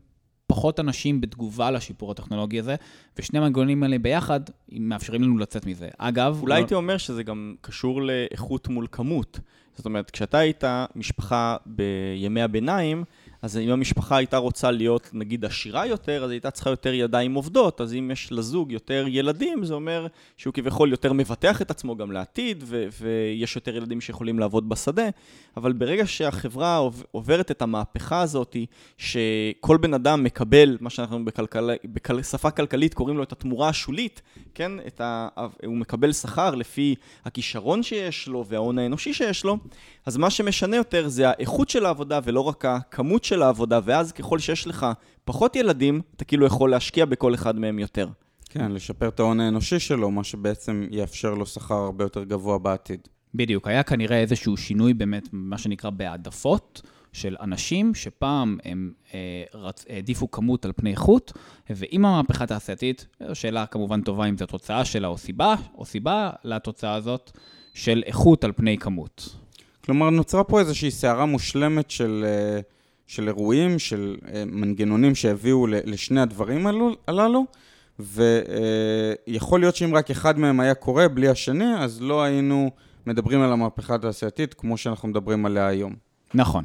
[0.50, 2.74] פחות אנשים בתגובה לשיפור הטכנולוגי הזה,
[3.18, 4.40] ושני המנגנונים האלה ביחד
[4.72, 5.88] מאפשרים לנו לצאת מזה.
[5.98, 6.38] אגב...
[6.42, 6.54] אולי לא...
[6.54, 9.40] הייתי אומר שזה גם קשור לאיכות מול כמות.
[9.76, 10.64] זאת אומרת, כשאתה היית
[10.96, 13.04] משפחה בימי הביניים,
[13.42, 17.80] אז אם המשפחה הייתה רוצה להיות, נגיד, עשירה יותר, אז הייתה צריכה יותר ידיים עובדות,
[17.80, 22.12] אז אם יש לזוג יותר ילדים, זה אומר שהוא כביכול יותר מבטח את עצמו גם
[22.12, 25.08] לעתיד, ו- ויש יותר ילדים שיכולים לעבוד בשדה,
[25.56, 28.56] אבל ברגע שהחברה עוברת את המהפכה הזאת,
[28.98, 31.70] שכל בן אדם מקבל, מה שאנחנו בכלכל...
[31.84, 34.22] בשפה כלכלית קוראים לו את התמורה השולית,
[34.54, 34.72] כן?
[35.00, 35.28] ה...
[35.66, 39.58] הוא מקבל שכר לפי הכישרון שיש לו וההון האנושי שיש לו,
[40.06, 44.38] אז מה שמשנה יותר זה האיכות של העבודה ולא רק הכמות של העבודה, ואז ככל
[44.38, 44.86] שיש לך
[45.24, 48.08] פחות ילדים, אתה כאילו יכול להשקיע בכל אחד מהם יותר.
[48.48, 53.00] כן, לשפר את ההון האנושי שלו, מה שבעצם יאפשר לו שכר הרבה יותר גבוה בעתיד.
[53.34, 56.82] בדיוק, היה כנראה איזשהו שינוי באמת, מה שנקרא בהעדפות.
[57.12, 59.84] של אנשים שפעם הם אה, רצ...
[59.88, 61.32] העדיפו כמות על פני איכות,
[61.70, 66.94] ועם המהפכה התעשייתית, שאלה כמובן טובה אם זו תוצאה שלה או סיבה, או סיבה לתוצאה
[66.94, 67.30] הזאת,
[67.74, 69.36] של איכות על פני כמות.
[69.84, 72.60] כלומר, נוצרה פה איזושהי סערה מושלמת של, אה,
[73.10, 76.66] של אירועים, של אה, מנגנונים שהביאו לשני הדברים
[77.06, 77.44] הללו,
[77.98, 82.70] ויכול להיות שאם רק אחד מהם היה קורה בלי השני, אז לא היינו
[83.06, 85.94] מדברים על המהפכה התעשייתית כמו שאנחנו מדברים עליה היום.
[86.34, 86.64] נכון.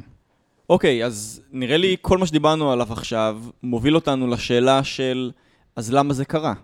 [0.70, 5.30] אוקיי, okay, אז נראה לי כל מה שדיברנו עליו עכשיו מוביל אותנו לשאלה של
[5.76, 6.54] אז למה זה קרה?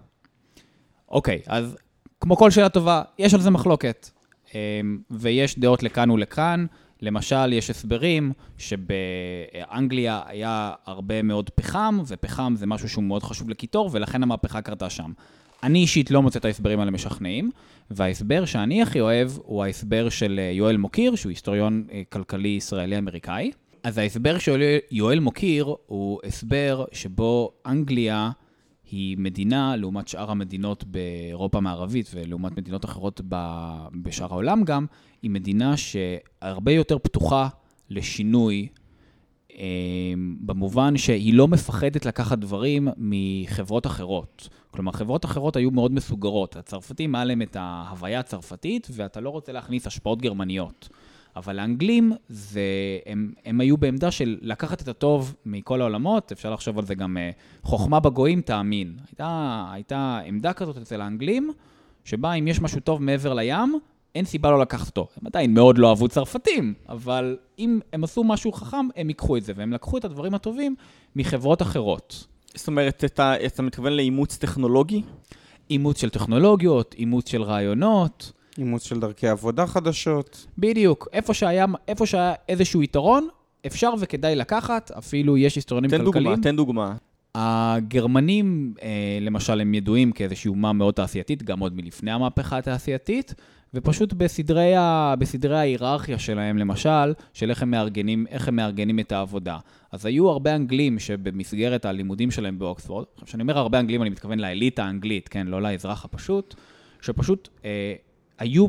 [1.09, 1.77] אוקיי, okay, אז
[2.21, 4.11] כמו כל שאלה טובה, יש על זה מחלוקת.
[4.55, 6.67] אמ, ויש דעות לכאן ולכאן.
[7.03, 13.91] למשל, יש הסברים שבאנגליה היה הרבה מאוד פחם, ופחם זה משהו שהוא מאוד חשוב לקיטור,
[13.93, 15.13] ולכן המהפכה קרתה שם.
[15.63, 17.51] אני אישית לא מוצא את ההסברים האלה משכנעים,
[17.91, 23.51] וההסבר שאני הכי אוהב הוא ההסבר של אה, יואל מוקיר, שהוא היסטוריון אה, כלכלי ישראלי-אמריקאי.
[23.83, 28.31] אז ההסבר של יואל מוקיר הוא הסבר שבו אנגליה
[28.93, 33.21] היא מדינה, לעומת שאר המדינות באירופה המערבית ולעומת מדינות אחרות
[34.03, 34.87] בשאר העולם גם,
[35.23, 37.49] היא מדינה שהרבה יותר פתוחה
[37.91, 38.69] לשינוי,
[39.59, 44.49] אה, במובן שהיא לא מפחדת לקחת דברים מחברות אחרות.
[44.71, 46.57] כלומר, חברות אחרות היו מאוד מסוגרות.
[46.57, 50.89] הצרפתים, היה להם את ההוויה הצרפתית, ואתה לא רוצה להכניס השפעות גרמניות.
[51.37, 52.61] אבל האנגלים, זה,
[53.07, 57.17] הם, הם היו בעמדה של לקחת את הטוב מכל העולמות, אפשר לחשוב על זה גם,
[57.17, 57.31] אה,
[57.63, 58.97] חוכמה בגויים תאמין.
[59.09, 61.53] הייתה, הייתה עמדה כזאת אצל האנגלים,
[62.05, 63.79] שבה אם יש משהו טוב מעבר לים,
[64.15, 65.09] אין סיבה לא לקחת אותו.
[65.21, 69.45] הם עדיין מאוד לא אהבו צרפתים, אבל אם הם עשו משהו חכם, הם ייקחו את
[69.45, 70.75] זה, והם לקחו את הדברים הטובים
[71.17, 72.27] מחברות אחרות.
[72.55, 75.03] זאת אומרת, אתה, אתה מתכוון לאימוץ טכנולוגי?
[75.71, 78.33] אימוץ של טכנולוגיות, אימוץ של רעיונות.
[78.59, 80.47] אימוץ של דרכי עבודה חדשות.
[80.59, 81.09] בדיוק.
[81.13, 83.29] איפה שהיה, איפה שהיה איזשהו יתרון,
[83.67, 86.13] אפשר וכדאי לקחת, אפילו יש היסטוריונים כלכליים.
[86.13, 86.97] תן דוגמה, תן דוגמה.
[87.35, 93.35] הגרמנים, אה, למשל, הם ידועים כאיזושהי אומה מאוד תעשייתית, גם עוד מלפני המהפכה התעשייתית,
[93.75, 99.13] ופשוט בסדרי, ה, בסדרי ההיררכיה שלהם, למשל, של איך הם, מארגנים, איך הם מארגנים את
[99.13, 99.59] העבודה.
[99.93, 104.85] אז היו הרבה אנגלים שבמסגרת הלימודים שלהם באוקספורד, כשאני אומר הרבה אנגלים, אני מתכוון לאליטה
[104.85, 106.55] האנגלית, כן, לא לאזרח הפשוט,
[107.01, 107.95] שפשוט אה,
[108.43, 108.67] היו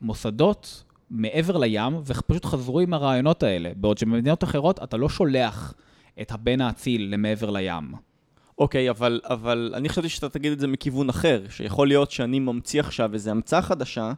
[0.00, 5.74] במוסדות מעבר לים, ופשוט חזרו עם הרעיונות האלה, בעוד שבמדינות אחרות אתה לא שולח
[6.20, 7.94] את הבן האציל למעבר לים.
[8.58, 12.38] אוקיי, okay, אבל, אבל אני חשבתי שאתה תגיד את זה מכיוון אחר, שיכול להיות שאני
[12.38, 14.12] ממציא עכשיו איזו המצאה חדשה,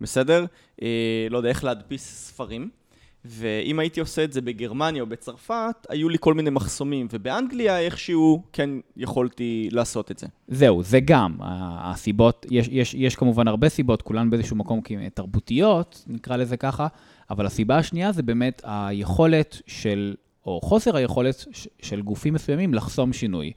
[0.00, 0.44] בסדר?
[0.82, 2.70] אה, לא יודע איך להדפיס ספרים.
[3.24, 8.42] ואם הייתי עושה את זה בגרמניה או בצרפת, היו לי כל מיני מחסומים, ובאנגליה איכשהו
[8.52, 10.26] כן יכולתי לעשות את זה.
[10.48, 11.36] זהו, זה גם.
[11.40, 14.80] הסיבות, יש, יש, יש כמובן הרבה סיבות, כולן באיזשהו מקום
[15.14, 16.86] תרבותיות, נקרא לזה ככה,
[17.30, 20.14] אבל הסיבה השנייה זה באמת היכולת של,
[20.46, 21.44] או חוסר היכולת
[21.82, 23.52] של גופים מסוימים לחסום שינוי.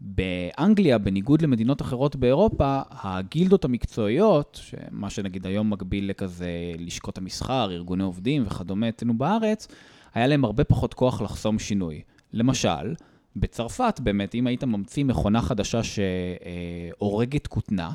[0.00, 8.02] באנגליה, בניגוד למדינות אחרות באירופה, הגילדות המקצועיות, מה שנגיד היום מקביל לכזה לשכות המסחר, ארגוני
[8.02, 9.68] עובדים וכדומה אצלנו בארץ,
[10.14, 12.02] היה להם הרבה פחות כוח לחסום שינוי.
[12.32, 12.94] למשל,
[13.36, 17.90] בצרפת באמת, אם היית ממציא מכונה חדשה שהורגת כותנה,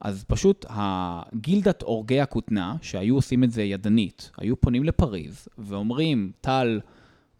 [0.00, 6.80] אז פשוט הגילדת הורגי הכותנה, שהיו עושים את זה ידנית, היו פונים לפריז ואומרים, טל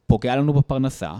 [0.07, 1.13] פוגע לנו בפרנסה,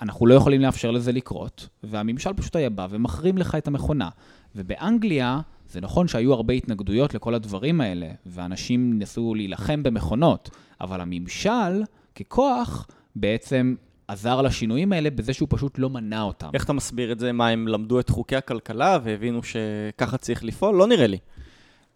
[0.00, 4.08] אנחנו לא יכולים לאפשר לזה לקרות, והממשל פשוט היה בא ומחרים לך את המכונה.
[4.56, 11.82] ובאנגליה, זה נכון שהיו הרבה התנגדויות לכל הדברים האלה, ואנשים ניסו להילחם במכונות, אבל הממשל,
[12.14, 13.74] ככוח, בעצם
[14.08, 16.50] עזר לשינויים האלה בזה שהוא פשוט לא מנע אותם.
[16.54, 17.32] איך אתה מסביר את זה?
[17.32, 20.74] מה, הם למדו את חוקי הכלכלה והבינו שככה צריך לפעול?
[20.76, 21.18] לא נראה לי.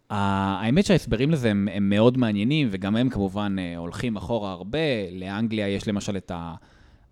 [0.09, 4.79] האמת שההסברים לזה הם, הם מאוד מעניינים, וגם הם כמובן אה, הולכים אחורה הרבה.
[5.11, 6.55] לאנגליה יש למשל את ה...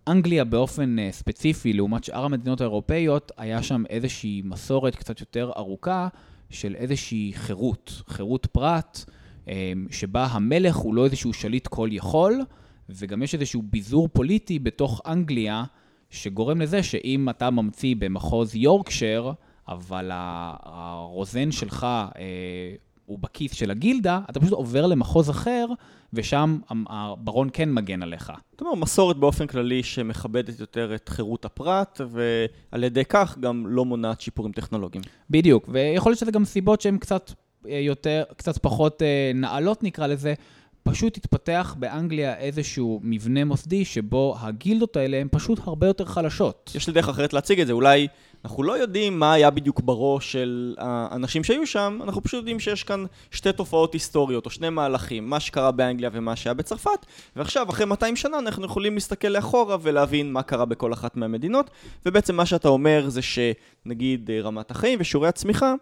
[0.07, 6.07] אנגליה באופן uh, ספציפי, לעומת שאר המדינות האירופאיות, היה שם איזושהי מסורת קצת יותר ארוכה
[6.49, 9.05] של איזושהי חירות, חירות פרט,
[9.45, 9.49] um,
[9.91, 12.41] שבה המלך הוא לא איזשהו שליט כל יכול,
[12.89, 15.63] וגם יש איזשהו ביזור פוליטי בתוך אנגליה,
[16.09, 19.31] שגורם לזה שאם אתה ממציא במחוז יורקשר,
[19.67, 25.65] אבל הרוזן שלך אה, הוא בכיס של הגילדה, אתה פשוט עובר למחוז אחר,
[26.13, 26.57] ושם
[26.89, 28.31] הברון כן מגן עליך.
[28.51, 33.85] זאת אומרת, מסורת באופן כללי שמכבדת יותר את חירות הפרט, ועל ידי כך גם לא
[33.85, 35.03] מונעת שיפורים טכנולוגיים.
[35.29, 37.31] בדיוק, ויכול להיות שזה גם סיבות שהן קצת
[37.69, 40.33] אה, יותר, קצת פחות אה, נעלות נקרא לזה,
[40.89, 46.71] פשוט התפתח באנגליה איזשהו מבנה מוסדי שבו הגילדות האלה הן פשוט הרבה יותר חלשות.
[46.75, 48.07] יש לי דרך אחרת להציג את זה, אולי
[48.45, 52.83] אנחנו לא יודעים מה היה בדיוק בראש של האנשים שהיו שם, אנחנו פשוט יודעים שיש
[52.83, 57.85] כאן שתי תופעות היסטוריות או שני מהלכים, מה שקרה באנגליה ומה שהיה בצרפת, ועכשיו, אחרי
[57.85, 61.69] 200 שנה, אנחנו יכולים להסתכל לאחורה ולהבין מה קרה בכל אחת מהמדינות,
[62.05, 65.73] ובעצם מה שאתה אומר זה שנגיד רמת החיים ושיעורי הצמיחה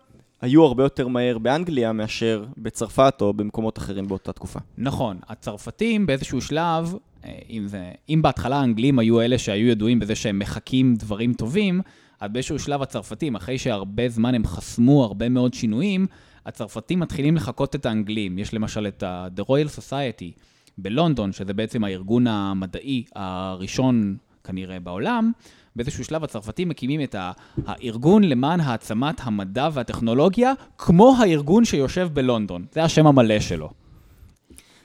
[0.43, 4.59] היו הרבה יותר מהר באנגליה מאשר בצרפת או במקומות אחרים באותה תקופה.
[4.77, 10.15] נכון, הצרפתים באיזשהו שלב, אה, אם, זה, אם בהתחלה האנגלים היו אלה שהיו ידועים בזה
[10.15, 11.81] שהם מחקים דברים טובים,
[12.19, 16.07] אז באיזשהו שלב הצרפתים, אחרי שהרבה זמן הם חסמו הרבה מאוד שינויים,
[16.45, 18.39] הצרפתים מתחילים לחקות את האנגלים.
[18.39, 20.39] יש למשל את ה-The Royal Society
[20.77, 25.31] בלונדון, שזה בעצם הארגון המדעי הראשון כנראה בעולם,
[25.75, 27.15] באיזשהו שלב הצרפתים מקימים את
[27.65, 32.65] הארגון למען העצמת המדע והטכנולוגיה, כמו הארגון שיושב בלונדון.
[32.71, 33.69] זה השם המלא שלו.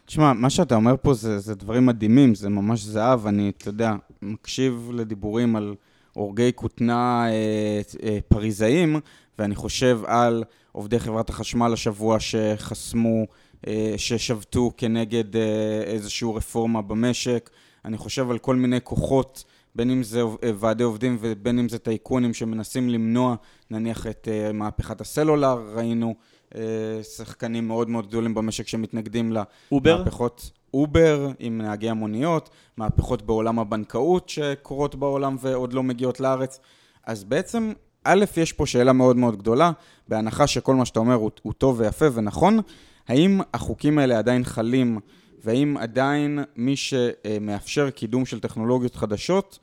[0.07, 3.27] תשמע, מה שאתה אומר פה זה, זה דברים מדהימים, זה ממש זהב.
[3.27, 5.75] אני, אתה יודע, מקשיב לדיבורים על
[6.13, 9.01] הורגי כותנה אה, אה, פריזאים,
[9.39, 13.25] ואני חושב על עובדי חברת החשמל השבוע שחסמו,
[13.67, 17.51] אה, ששבתו כנגד אה, איזושהי רפורמה במשק.
[17.85, 21.79] אני חושב על כל מיני כוחות בין אם זה אה, ועדי עובדים ובין אם זה
[21.79, 23.37] טייקונים שמנסים למנוע
[23.71, 26.15] נניח את uh, מהפכת הסלולר, ראינו
[26.51, 26.57] uh,
[27.03, 29.33] שחקנים מאוד מאוד גדולים במשק שמתנגדים
[29.73, 36.61] למהפכות אובר עם נהגי המוניות, מהפכות בעולם הבנקאות שקורות בעולם ועוד לא מגיעות לארץ.
[37.07, 37.73] אז בעצם,
[38.05, 39.71] א', יש פה שאלה מאוד מאוד גדולה,
[40.09, 42.61] בהנחה שכל מה שאתה אומר הוא, הוא טוב ויפה ונכון,
[43.09, 44.99] האם החוקים האלה עדיין חלים
[45.45, 49.59] והאם עדיין מי שמאפשר קידום של טכנולוגיות חדשות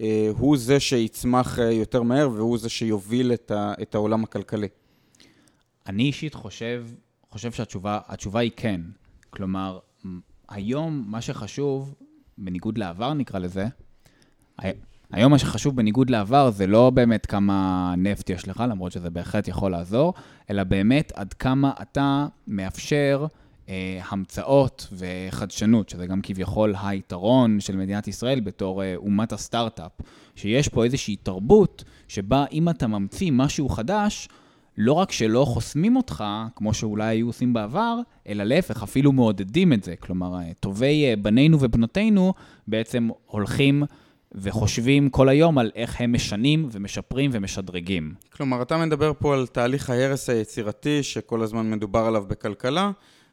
[0.00, 4.68] אה, הוא זה שיצמח אה, יותר מהר והוא זה שיוביל את העולם הכלכלי?
[5.86, 6.86] אני אישית חושב,
[7.30, 8.80] חושב שהתשובה היא כן.
[9.30, 9.78] כלומר,
[10.48, 11.94] היום מה שחשוב,
[12.38, 13.66] בניגוד לעבר נקרא לזה,
[15.12, 19.48] היום מה שחשוב בניגוד לעבר זה לא באמת כמה נפט יש לך, למרות שזה בהחלט
[19.48, 20.14] יכול לעזור,
[20.50, 23.26] אלא באמת עד כמה אתה מאפשר
[24.10, 29.92] המצאות וחדשנות, שזה גם כביכול היתרון של מדינת ישראל בתור אה, אומת הסטארט-אפ,
[30.36, 34.28] שיש פה איזושהי תרבות שבה אם אתה ממציא משהו חדש,
[34.76, 36.24] לא רק שלא חוסמים אותך,
[36.56, 39.96] כמו שאולי היו עושים בעבר, אלא להפך, אפילו מעודדים את זה.
[39.96, 42.34] כלומר, אה, טובי בנינו ובנותינו
[42.66, 43.82] בעצם הולכים
[44.34, 48.14] וחושבים כל היום על איך הם משנים ומשפרים ומשדרגים.
[48.32, 52.90] כלומר, אתה מדבר פה על תהליך ההרס היצירתי שכל הזמן מדובר עליו בכלכלה.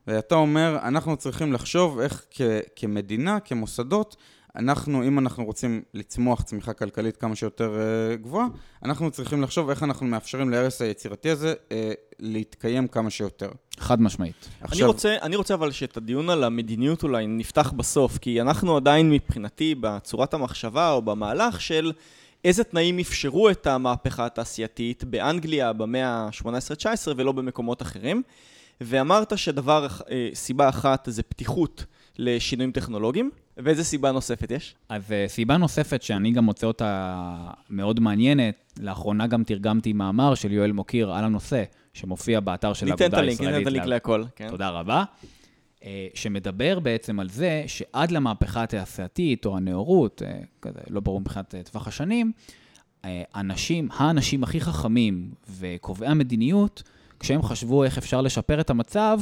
[0.08, 2.42] ואתה אומר, אנחנו צריכים לחשוב איך כ-
[2.76, 4.16] כמדינה, כמוסדות,
[4.56, 8.48] אנחנו, אם אנחנו רוצים לצמוח צמיחה כלכלית כמה שיותר uh, גבוהה,
[8.84, 11.74] אנחנו צריכים לחשוב איך אנחנו מאפשרים להרס היצירתי הזה uh,
[12.20, 13.50] להתקיים כמה שיותר.
[13.80, 14.50] חד משמעית.
[14.62, 14.80] עכשיו...
[14.80, 19.10] אני, רוצה, אני רוצה אבל שאת הדיון על המדיניות אולי נפתח בסוף, כי אנחנו עדיין
[19.10, 21.92] מבחינתי בצורת המחשבה או במהלך של
[22.46, 28.24] איזה תנאים אפשרו את המהפכה התעשייתית באנגליה במאה ה-18-19 ולא במקומות אחרים.
[28.82, 31.86] ואמרת שדבר, אה, סיבה אחת זה פתיחות
[32.18, 34.76] לשינויים טכנולוגיים, ואיזה סיבה נוספת יש?
[34.90, 37.26] אז אה, סיבה נוספת שאני גם מוצא אותה
[37.70, 43.06] מאוד מעניינת, לאחרונה גם תרגמתי מאמר של יואל מוקיר על הנושא, שמופיע באתר של האגודה
[43.06, 43.42] הישראלית.
[43.42, 44.50] ניתן את הלינק, ניתן את הלינק להכל, כן.
[44.50, 45.04] תודה רבה.
[45.84, 50.22] אה, שמדבר בעצם על זה שעד למהפכה התעשייתית או הנאורות,
[50.62, 52.32] כזה לא ברור מבחינת טווח השנים,
[53.36, 56.84] אנשים, האנשים הכי חכמים וקובעי המדיניות,
[57.20, 59.20] כשהם חשבו איך אפשר לשפר את המצב,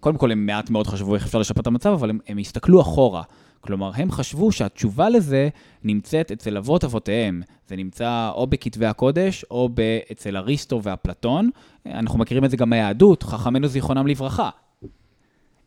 [0.00, 2.80] קודם כל הם מעט מאוד חשבו איך אפשר לשפר את המצב, אבל הם, הם הסתכלו
[2.80, 3.22] אחורה.
[3.60, 5.48] כלומר, הם חשבו שהתשובה לזה
[5.84, 7.42] נמצאת אצל אבות אבותיהם.
[7.68, 9.68] זה נמצא או בכתבי הקודש, או
[10.12, 11.50] אצל אריסטו ואפלטון.
[11.86, 14.50] אנחנו מכירים את זה גם מהיהדות, חכמינו זיכרונם לברכה.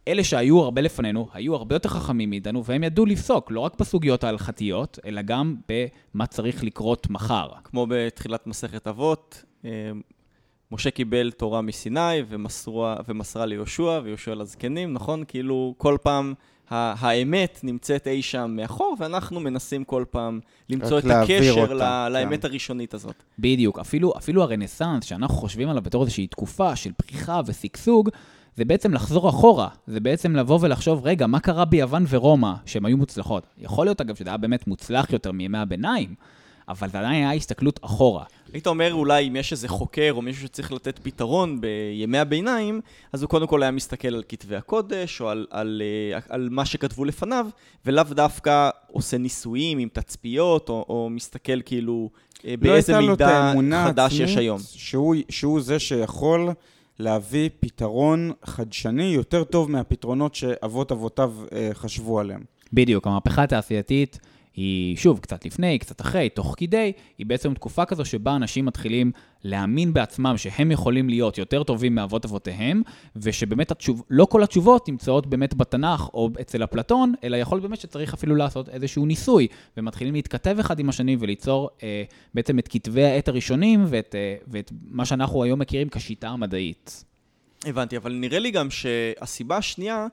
[0.07, 4.23] אלה שהיו הרבה לפנינו, היו הרבה יותר חכמים מאיתנו, והם ידעו לפסוק, לא רק בסוגיות
[4.23, 7.49] ההלכתיות, אלא גם במה צריך לקרות מחר.
[7.63, 9.91] כמו בתחילת מסכת אבות, אה,
[10.71, 15.23] משה קיבל תורה מסיני ומסרה, ומסרה ליהושע, ויהושע לזקנים, נכון?
[15.27, 16.33] כאילו כל פעם
[16.69, 21.73] האמת נמצאת אי שם מאחור, ואנחנו מנסים כל פעם למצוא את הקשר אותה,
[22.09, 22.13] ל- כן.
[22.13, 23.23] לאמת הראשונית הזאת.
[23.39, 23.79] בדיוק.
[23.79, 28.09] אפילו, אפילו הרנסאנס, שאנחנו חושבים עליו בתור איזושהי תקופה של פריחה ושגשוג,
[28.55, 29.67] זה בעצם לחזור אחורה.
[29.87, 33.47] זה בעצם לבוא ולחשוב, רגע, מה קרה ביוון ורומא, שהן היו מוצלחות?
[33.57, 36.15] יכול להיות, אגב, שזה היה באמת מוצלח יותר מימי הביניים,
[36.69, 38.23] אבל זה עדיין היה הסתכלות אחורה.
[38.53, 42.81] היית אומר אולי אם יש איזה חוקר או מישהו שצריך לתת פתרון בימי הביניים,
[43.13, 45.81] אז הוא קודם כל היה מסתכל על כתבי הקודש או על, על, על,
[46.13, 47.47] אה, על מה שכתבו לפניו,
[47.85, 52.09] ולאו דווקא עושה ניסויים עם תצפיות, או, או מסתכל כאילו
[52.45, 53.53] אה, לא באיזה מידע
[53.85, 54.59] חדש יש היום.
[54.75, 56.49] שהוא, שהוא זה שיכול
[56.99, 62.43] להביא פתרון חדשני יותר טוב מהפתרונות שאבות אבותיו אה, חשבו עליהם.
[62.73, 64.19] בדיוק, המהפכה התעשייתית...
[64.57, 69.11] היא, שוב, קצת לפני, קצת אחרי, תוך כדי, היא בעצם תקופה כזו שבה אנשים מתחילים
[69.43, 72.81] להאמין בעצמם שהם יכולים להיות יותר טובים מאבות אבותיהם,
[73.15, 78.13] ושבאמת התשוב, לא כל התשובות נמצאות באמת בתנ"ך או אצל אפלטון, אלא יכול באמת שצריך
[78.13, 83.27] אפילו לעשות איזשהו ניסוי, ומתחילים להתכתב אחד עם השני וליצור אה, בעצם את כתבי העת
[83.27, 87.03] הראשונים ואת, אה, ואת מה שאנחנו היום מכירים כשיטה המדעית.
[87.65, 90.07] הבנתי, אבל נראה לי גם שהסיבה השנייה...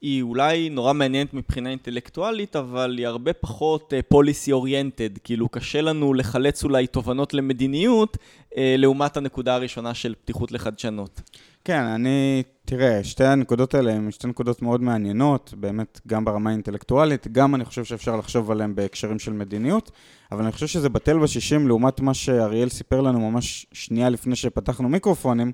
[0.00, 5.80] היא אולי נורא מעניינת מבחינה אינטלקטואלית, אבל היא הרבה פחות פוליסי uh, אוריינטד, כאילו קשה
[5.80, 11.20] לנו לחלץ אולי תובנות למדיניות, uh, לעומת הנקודה הראשונה של פתיחות לחדשנות.
[11.64, 17.28] כן, אני, תראה, שתי הנקודות האלה הן שתי נקודות מאוד מעניינות, באמת גם ברמה האינטלקטואלית,
[17.32, 19.90] גם אני חושב שאפשר לחשוב עליהן בהקשרים של מדיניות,
[20.32, 24.88] אבל אני חושב שזה בטל בשישים לעומת מה שאריאל סיפר לנו ממש שנייה לפני שפתחנו
[24.88, 25.52] מיקרופונים.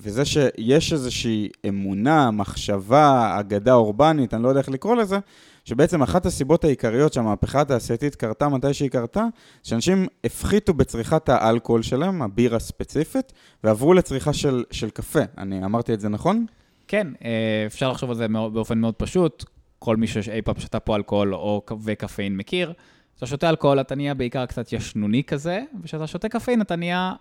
[0.00, 5.18] וזה שיש איזושהי אמונה, מחשבה, אגדה אורבנית, אני לא יודע איך לקרוא לזה,
[5.64, 9.24] שבעצם אחת הסיבות העיקריות שהמהפכה התעשייתית קרתה מתי שהיא קרתה,
[9.62, 13.32] שאנשים הפחיתו בצריכת האלכוהול שלהם, הבירה ספציפית,
[13.64, 15.22] ועברו לצריכה של, של קפה.
[15.38, 16.46] אני אמרתי את זה נכון?
[16.88, 19.44] כן, אה, אפשר לחשוב על זה באופן מאוד פשוט.
[19.78, 22.72] כל מי שאי פעם שתה פה אלכוהול או וקפאין מכיר.
[23.12, 27.12] כשאתה שותה אלכוהול אתה נהיה בעיקר קצת ישנוני כזה, וכשאתה שותה קפאין אתה נהיה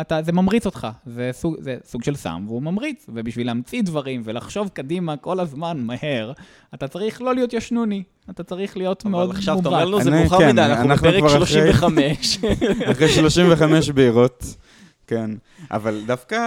[0.00, 4.22] אתה, זה ממריץ אותך, זה סוג, זה סוג של סם, והוא ממריץ, ובשביל להמציא דברים
[4.24, 6.32] ולחשוב קדימה כל הזמן מהר,
[6.74, 9.36] אתה צריך לא להיות ישנוני, אתה צריך להיות מאוד מובן.
[9.36, 12.38] עכשיו אתה אומר לנו זה מאוחר כן, מדי, אנחנו בפרק 35.
[12.90, 14.44] אחרי 35 בירות.
[15.06, 15.30] כן,
[15.70, 16.38] אבל דווקא,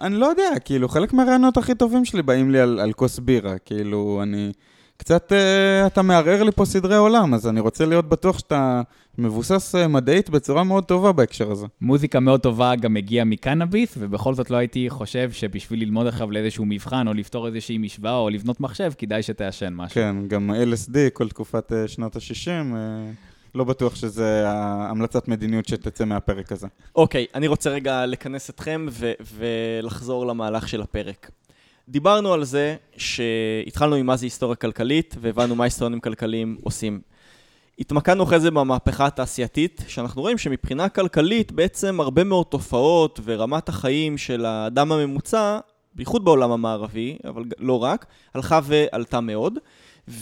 [0.00, 3.58] אני לא יודע, כאילו, חלק מהרעיונות הכי טובים שלי באים לי על, על כוס בירה,
[3.58, 4.52] כאילו, אני...
[5.00, 8.82] קצת uh, אתה מערער לי פה סדרי עולם, אז אני רוצה להיות בטוח שאתה
[9.18, 11.66] מבוסס uh, מדעית בצורה מאוד טובה בהקשר הזה.
[11.80, 16.64] מוזיקה מאוד טובה גם מגיעה מקנאביס, ובכל זאת לא הייתי חושב שבשביל ללמוד עכשיו לאיזשהו
[16.64, 19.94] מבחן, או לפתור איזושהי משוואה, או לבנות מחשב, כדאי שתעשן משהו.
[19.94, 22.72] כן, גם LSD, כל תקופת uh, שנות ה-60.
[22.72, 22.74] Uh...
[23.54, 26.66] לא בטוח שזה המלצת מדיניות שתצא מהפרק הזה.
[26.96, 31.30] אוקיי, okay, אני רוצה רגע לכנס אתכם ו- ולחזור למהלך של הפרק.
[31.90, 37.00] דיברנו על זה שהתחלנו עם מה זה היסטוריה כלכלית, והבנו מה היסטוריונים כלכליים עושים.
[37.78, 44.18] התמקדנו אחרי זה במהפכה התעשייתית, שאנחנו רואים שמבחינה כלכלית בעצם הרבה מאוד תופעות ורמת החיים
[44.18, 45.58] של האדם הממוצע,
[45.94, 49.58] בייחוד בעולם המערבי, אבל לא רק, הלכה ועלתה מאוד.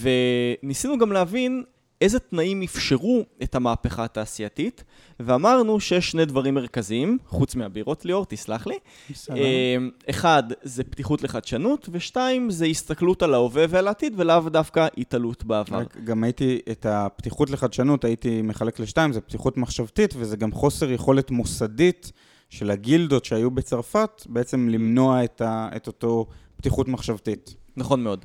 [0.00, 1.64] וניסינו גם להבין
[2.00, 4.84] איזה תנאים אפשרו את המהפכה התעשייתית,
[5.20, 8.74] ואמרנו שיש שני דברים מרכזיים, חוץ מהבירות ליאור, תסלח לי.
[9.10, 9.36] בסדר.
[9.36, 15.44] אמ, אחד, זה פתיחות לחדשנות, ושתיים, זה הסתכלות על ההווה ועל העתיד, ולאו דווקא התעלות
[15.44, 15.82] בעבר.
[16.04, 21.30] גם הייתי, את הפתיחות לחדשנות הייתי מחלק לשתיים, זה פתיחות מחשבתית וזה גם חוסר יכולת
[21.30, 22.12] מוסדית
[22.50, 26.26] של הגילדות שהיו בצרפת, בעצם למנוע את, ה, את אותו
[26.56, 27.54] פתיחות מחשבתית.
[27.76, 28.24] נכון מאוד.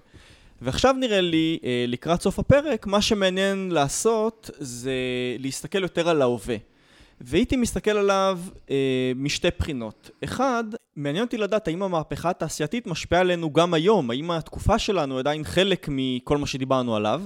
[0.62, 4.94] ועכשיו נראה לי, אה, לקראת סוף הפרק, מה שמעניין לעשות זה
[5.40, 6.56] להסתכל יותר על ההווה.
[7.22, 8.40] והייתי מסתכל עליו
[8.70, 10.10] אה, משתי בחינות.
[10.24, 10.64] אחד,
[10.96, 15.88] מעניין אותי לדעת האם המהפכה התעשייתית משפיעה עלינו גם היום, האם התקופה שלנו עדיין חלק
[15.92, 17.22] מכל מה שדיברנו עליו.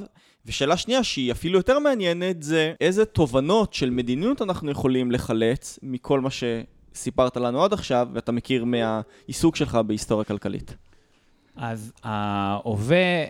[0.46, 6.22] ושאלה שנייה, שהיא אפילו יותר מעניינת, זה איזה תובנות של מדיניות אנחנו יכולים לחלץ מכל
[6.22, 10.76] מה שסיפרת לנו עד עכשיו, ואתה מכיר מהעיסוק שלך בהיסטוריה כלכלית.
[11.58, 13.26] אז ההווה,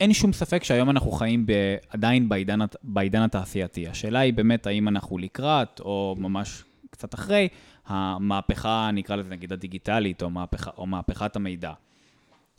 [0.00, 1.52] אין שום ספק שהיום אנחנו חיים ב,
[1.88, 3.88] עדיין בעידן, בעידן התעשייתי.
[3.88, 7.48] השאלה היא באמת האם אנחנו לקראת, או ממש קצת אחרי,
[7.86, 11.72] המהפכה, נקרא לזה נגיד הדיגיטלית, או, מהפכה, או מהפכת המידע.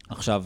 [0.10, 0.46] עכשיו,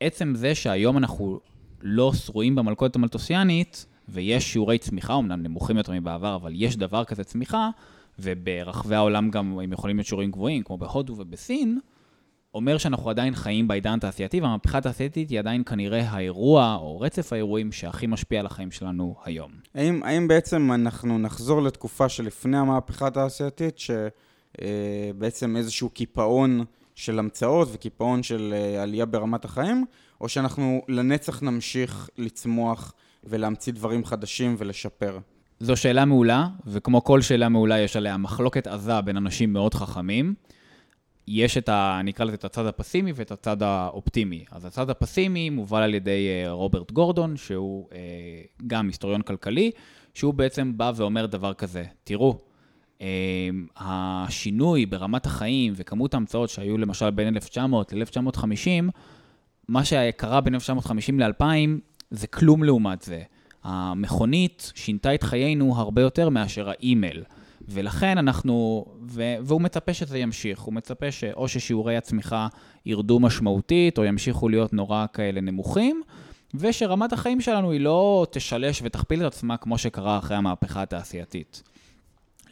[0.00, 1.40] עצם זה שהיום אנחנו
[1.82, 7.24] לא שרועים במלכודת המלטוסיאנית, ויש שיעורי צמיחה, אמנם נמוכים יותר מבעבר, אבל יש דבר כזה
[7.24, 7.70] צמיחה,
[8.18, 11.80] וברחבי העולם גם הם יכולים להיות שיעורים גבוהים, כמו בהודו ובסין,
[12.58, 17.72] אומר שאנחנו עדיין חיים בעידן התעשייתי, והמהפכה התעשייתית היא עדיין כנראה האירוע או רצף האירועים
[17.72, 19.50] שהכי משפיע על החיים שלנו היום.
[19.74, 23.80] האם, האם בעצם אנחנו נחזור לתקופה שלפני המהפכה התעשייתית,
[24.58, 29.84] שבעצם איזשהו קיפאון של המצאות וקיפאון של אה, עלייה ברמת החיים,
[30.20, 32.92] או שאנחנו לנצח נמשיך לצמוח
[33.24, 35.18] ולהמציא דברים חדשים ולשפר?
[35.60, 40.34] זו שאלה מעולה, וכמו כל שאלה מעולה יש עליה מחלוקת עזה בין אנשים מאוד חכמים.
[41.30, 42.00] יש את ה...
[42.04, 44.44] נקרא לזה את הצד הפסימי ואת הצד האופטימי.
[44.50, 47.98] אז הצד הפסימי מובל על ידי אה, רוברט גורדון, שהוא אה,
[48.66, 49.70] גם היסטוריון כלכלי,
[50.14, 52.38] שהוא בעצם בא ואומר דבר כזה, תראו,
[53.00, 53.06] אה,
[53.76, 58.90] השינוי ברמת החיים וכמות ההמצאות שהיו למשל בין 1900 ל-1950,
[59.68, 61.44] מה שקרה בין 1950 ל-2000
[62.10, 63.22] זה כלום לעומת זה.
[63.64, 67.22] המכונית שינתה את חיינו הרבה יותר מאשר האימייל.
[67.68, 72.48] ולכן אנחנו, ו, והוא מצפה שזה ימשיך, הוא מצפה שאו ששיעורי הצמיחה
[72.86, 76.02] ירדו משמעותית, או ימשיכו להיות נורא כאלה נמוכים,
[76.54, 81.62] ושרמת החיים שלנו היא לא תשלש ותכפיל את עצמה כמו שקרה אחרי המהפכה התעשייתית.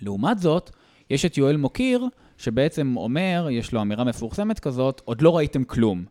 [0.03, 0.71] לעומת זאת,
[1.11, 2.07] יש את יואל מוקיר,
[2.39, 6.05] שבעצם אומר, יש לו אמירה מפורסמת כזאת, עוד לא ראיתם כלום.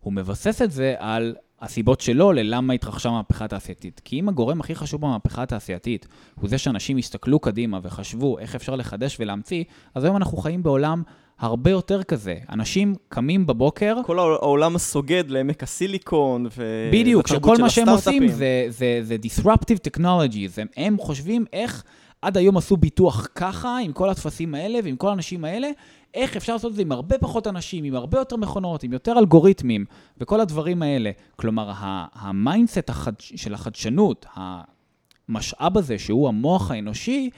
[0.00, 4.00] הוא מבסס את זה על הסיבות שלו ללמה התרחשה המהפכה התעשייתית.
[4.04, 6.06] כי אם הגורם הכי חשוב במהפכה התעשייתית
[6.40, 11.02] הוא זה שאנשים הסתכלו קדימה וחשבו איך אפשר לחדש ולהמציא, אז היום אנחנו חיים בעולם
[11.38, 12.34] הרבה יותר כזה.
[12.52, 16.88] אנשים קמים בבוקר, כל העולם הסוגד לעמק הסיליקון, ו...
[16.92, 18.28] בדיוק, שכל מה שהם עושים.
[18.28, 21.84] זה, זה, זה disruptive technologies, הם, הם חושבים איך
[22.22, 25.70] עד היום עשו ביטוח ככה, עם כל הטפסים האלה ועם כל האנשים האלה,
[26.14, 29.18] איך אפשר לעשות את זה עם הרבה פחות אנשים, עם הרבה יותר מכונות, עם יותר
[29.18, 29.84] אלגוריתמים,
[30.18, 31.10] וכל הדברים האלה.
[31.36, 31.72] כלומר,
[32.14, 33.12] ה mindset החד...
[33.20, 37.30] של החדשנות, המשאב הזה, שהוא המוח האנושי,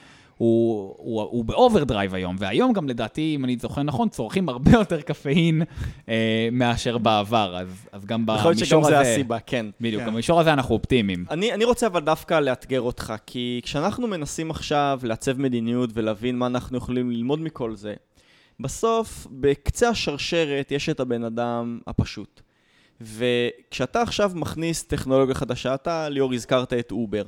[0.43, 4.71] הוא, הוא, הוא ב overdrive היום, והיום גם לדעתי, אם אני זוכר נכון, צורכים הרבה
[4.71, 5.63] יותר קפאין
[6.09, 9.13] אה, מאשר בעבר, אז, אז גם יכול להיות שגם במישור זה הזה...
[9.13, 9.67] הסיבה, כן.
[9.81, 10.11] בדיוק, כן.
[10.11, 11.25] במישור הזה אנחנו אופטימיים.
[11.31, 16.47] אני, אני רוצה אבל דווקא לאתגר אותך, כי כשאנחנו מנסים עכשיו לעצב מדיניות ולהבין מה
[16.47, 17.95] אנחנו יכולים ללמוד מכל זה,
[18.61, 22.41] בסוף, בקצה השרשרת יש את הבן אדם הפשוט.
[23.01, 27.25] וכשאתה עכשיו מכניס טכנולוגיה חדשה, אתה, ליאור, הזכרת את אובר.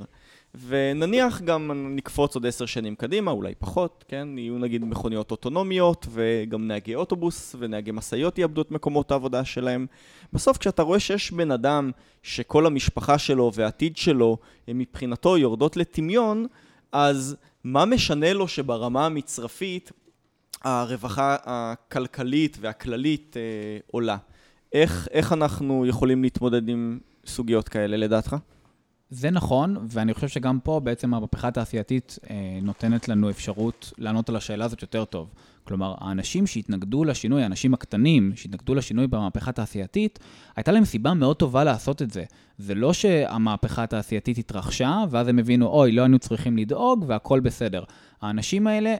[0.67, 4.27] ונניח גם נקפוץ עוד עשר שנים קדימה, אולי פחות, כן?
[4.37, 9.85] יהיו נגיד מכוניות אוטונומיות, וגם נהגי אוטובוס ונהגי משאיות יאבדו את מקומות העבודה שלהם.
[10.33, 11.91] בסוף כשאתה רואה שיש בן אדם
[12.23, 14.37] שכל המשפחה שלו והעתיד שלו
[14.67, 16.45] הם מבחינתו יורדות לטמיון,
[16.91, 19.91] אז מה משנה לו שברמה המצרפית
[20.63, 23.41] הרווחה הכלכלית והכללית אה,
[23.91, 24.17] עולה?
[24.73, 28.35] איך, איך אנחנו יכולים להתמודד עם סוגיות כאלה לדעתך?
[29.15, 34.35] זה נכון, ואני חושב שגם פה בעצם המהפכה התעשייתית אה, נותנת לנו אפשרות לענות על
[34.35, 35.33] השאלה הזאת יותר טוב.
[35.63, 40.19] כלומר, האנשים שהתנגדו לשינוי, האנשים הקטנים שהתנגדו לשינוי במהפכה התעשייתית,
[40.55, 42.23] הייתה להם סיבה מאוד טובה לעשות את זה.
[42.57, 47.83] זה לא שהמהפכה התעשייתית התרחשה, ואז הם הבינו, אוי, לא היינו צריכים לדאוג, והכל בסדר.
[48.21, 48.95] האנשים האלה,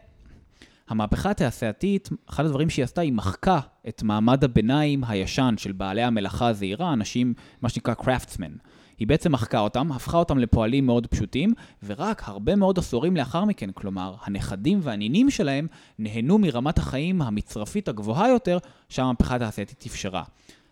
[0.89, 6.47] המהפכה התעשייתית, אחד הדברים שהיא עשתה, היא מחקה את מעמד הביניים הישן של בעלי המלאכה
[6.47, 8.74] הזעירה, אנשים, מה שנקרא craftsmen.
[9.00, 11.54] היא בעצם מחקה אותם, הפכה אותם לפועלים מאוד פשוטים,
[11.86, 15.68] ורק הרבה מאוד עשורים לאחר מכן, כלומר, הנכדים והנינים שלהם,
[16.00, 18.58] נהנו מרמת החיים המצרפית הגבוהה יותר
[18.89, 20.24] שהמהפכה התעשייתית אפשרה.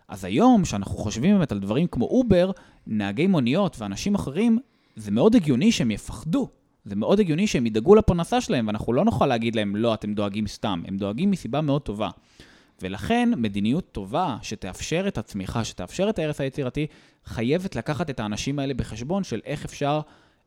[0.08, 2.50] אז היום, כשאנחנו חושבים באמת על דברים כמו אובר,
[2.86, 4.58] נהגי מוניות ואנשים אחרים
[4.96, 6.48] זה מאוד הגיוני שהם יפחדו.
[6.84, 10.46] זה מאוד הגיוני שהם ידאגו לפרנסה שלהם, ואנחנו לא נוכל להגיד להם, לא, אתם דואגים
[10.46, 10.82] סתם.
[10.86, 12.08] הם דואגים מסיבה מאוד טובה.
[12.82, 16.86] ולכן, מדיניות טובה שתאפשר את הצמיחה, שתאפשר את ההרס היצירתי,
[17.24, 20.00] חייבת לקחת את האנשים האלה בחשבון של איך אפשר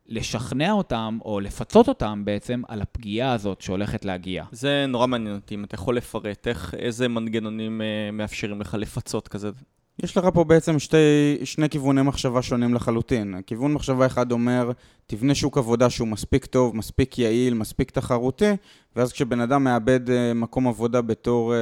[0.06, 4.44] לשכנע אותם, או לפצות אותם בעצם, על הפגיעה הזאת שהולכת להגיע.
[4.52, 9.28] זה נורא מעניין אותי, אם אתה יכול לפרט, איך, איזה מנגנונים אה, מאפשרים לך לפצות
[9.28, 9.50] כזה.
[10.02, 10.96] יש לך פה בעצם שתי,
[11.44, 13.34] שני כיווני מחשבה שונים לחלוטין.
[13.46, 14.70] כיוון מחשבה אחד אומר,
[15.06, 18.50] תבנה שוק עבודה שהוא מספיק טוב, מספיק יעיל, מספיק תחרותי,
[18.96, 21.58] ואז כשבן אדם מאבד אה, מקום עבודה בתור, אה,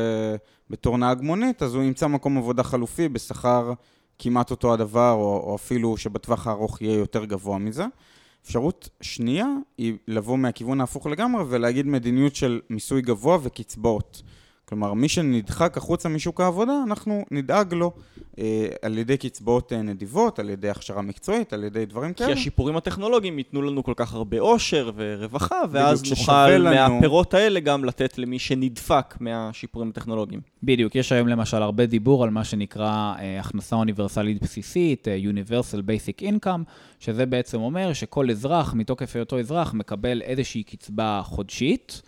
[0.70, 3.72] בתור נהג מונית, אז הוא ימצא מקום עבודה חלופי בשכר
[4.18, 7.84] כמעט אותו הדבר, או, או אפילו שבטווח הארוך יהיה יותר גבוה מזה.
[8.45, 9.47] אפשרות שנייה
[9.78, 14.22] היא לבוא מהכיוון ההפוך לגמרי ולהגיד מדיניות של מיסוי גבוה וקצבאות.
[14.69, 17.93] כלומר, מי שנדחק החוצה משוק העבודה, אנחנו נדאג לו
[18.39, 22.33] אה, על ידי קצבאות אה, נדיבות, על ידי הכשרה מקצועית, על ידי דברים כי כאלה.
[22.33, 27.61] השיפורים הטכנולוגיים ייתנו לנו כל כך הרבה אושר ורווחה, ואז בדיוק, נוכל לנו- מהפירות האלה
[27.61, 30.41] גם לתת למי שנדפק מהשיפורים הטכנולוגיים.
[30.62, 35.79] בדיוק, יש היום למשל הרבה דיבור על מה שנקרא אה, הכנסה אוניברסלית בסיסית, אה, Universal
[35.79, 36.61] Basic Income,
[37.01, 42.03] שזה בעצם אומר שכל אזרח, מתוקף היותו אזרח, מקבל איזושהי קצבה חודשית,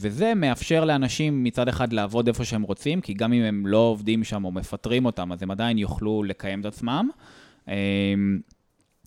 [0.00, 4.24] וזה מאפשר לאנשים מצד אחד לעבוד איפה שהם רוצים, כי גם אם הם לא עובדים
[4.24, 7.08] שם או מפטרים אותם, אז הם עדיין יוכלו לקיים את עצמם.
[7.68, 7.74] אה,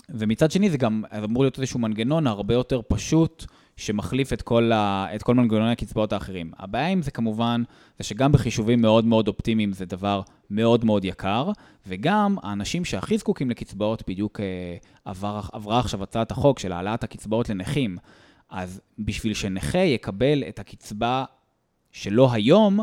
[0.09, 3.45] ומצד שני זה גם אמור להיות איזשהו מנגנון הרבה יותר פשוט,
[3.79, 6.51] שמחליף את כל, ה, את כל מנגנוני הקצבאות האחרים.
[6.57, 7.63] הבעיה עם זה כמובן,
[7.97, 11.51] זה שגם בחישובים מאוד מאוד אופטימיים זה דבר מאוד מאוד יקר,
[11.87, 14.45] וגם האנשים שהכי זקוקים לקצבאות, בדיוק אה,
[15.05, 17.97] עבר, עברה עכשיו הצעת החוק של העלאת הקצבאות לנכים,
[18.49, 21.25] אז בשביל שנכה יקבל את הקצבה
[21.91, 22.79] שלו היום,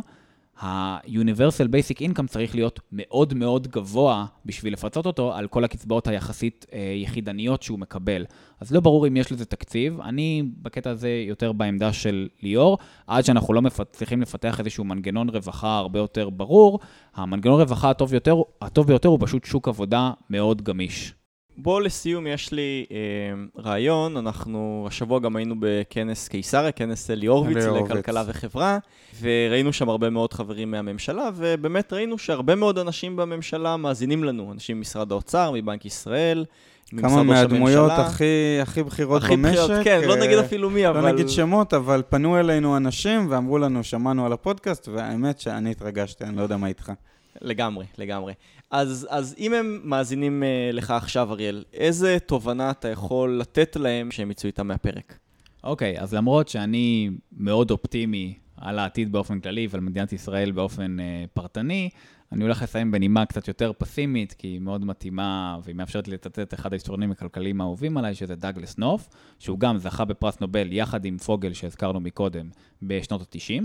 [0.60, 6.66] ה-Universal Basic Income צריך להיות מאוד מאוד גבוה בשביל לפצות אותו על כל הקצבאות היחסית
[6.72, 8.24] אה, יחידניות שהוא מקבל.
[8.60, 10.00] אז לא ברור אם יש לזה תקציב.
[10.00, 15.78] אני בקטע הזה יותר בעמדה של ליאור, עד שאנחנו לא מצליחים לפתח איזשהו מנגנון רווחה
[15.78, 16.80] הרבה יותר ברור.
[17.14, 21.15] המנגנון רווחה הטוב, יותר, הטוב ביותר הוא פשוט שוק עבודה מאוד גמיש.
[21.58, 22.96] בוא לסיום, יש לי אה,
[23.62, 27.64] רעיון, אנחנו השבוע גם היינו בכנס קיסריה, כנס אלי הורוביץ.
[27.64, 28.78] לכלכלה וחברה,
[29.20, 34.76] וראינו שם הרבה מאוד חברים מהממשלה, ובאמת ראינו שהרבה מאוד אנשים בממשלה מאזינים לנו, אנשים
[34.78, 36.44] ממשרד האוצר, מבנק ישראל,
[37.00, 37.92] כמה מהדמויות.
[37.96, 39.60] הכי, הכי בכירות הכי במשק.
[39.62, 41.00] בכירות, כן, לא אה, נגיד אפילו מי, אבל...
[41.00, 46.24] לא נגיד שמות, אבל פנו אלינו אנשים ואמרו לנו, שמענו על הפודקאסט, והאמת שאני התרגשתי,
[46.24, 46.92] אני לא יודע מה איתך.
[47.40, 48.32] לגמרי, לגמרי.
[48.70, 54.10] אז, אז אם הם מאזינים uh, לך עכשיו, אריאל, איזה תובנה אתה יכול לתת להם
[54.10, 55.18] שהם יצאו איתם מהפרק?
[55.64, 61.24] אוקיי, אז למרות שאני מאוד אופטימי על העתיד באופן כללי ועל מדינת ישראל באופן אה,
[61.34, 61.90] פרטני,
[62.32, 66.38] אני הולך לסיים בנימה קצת יותר פסימית, כי היא מאוד מתאימה, והיא מאפשרת לי לצטט
[66.38, 69.08] את אחד ההיסטוריונים הכלכליים האהובים עליי, שזה דאגלס נוף,
[69.38, 72.48] שהוא גם זכה בפרס נובל יחד עם פוגל שהזכרנו מקודם
[72.82, 73.62] בשנות ה-90.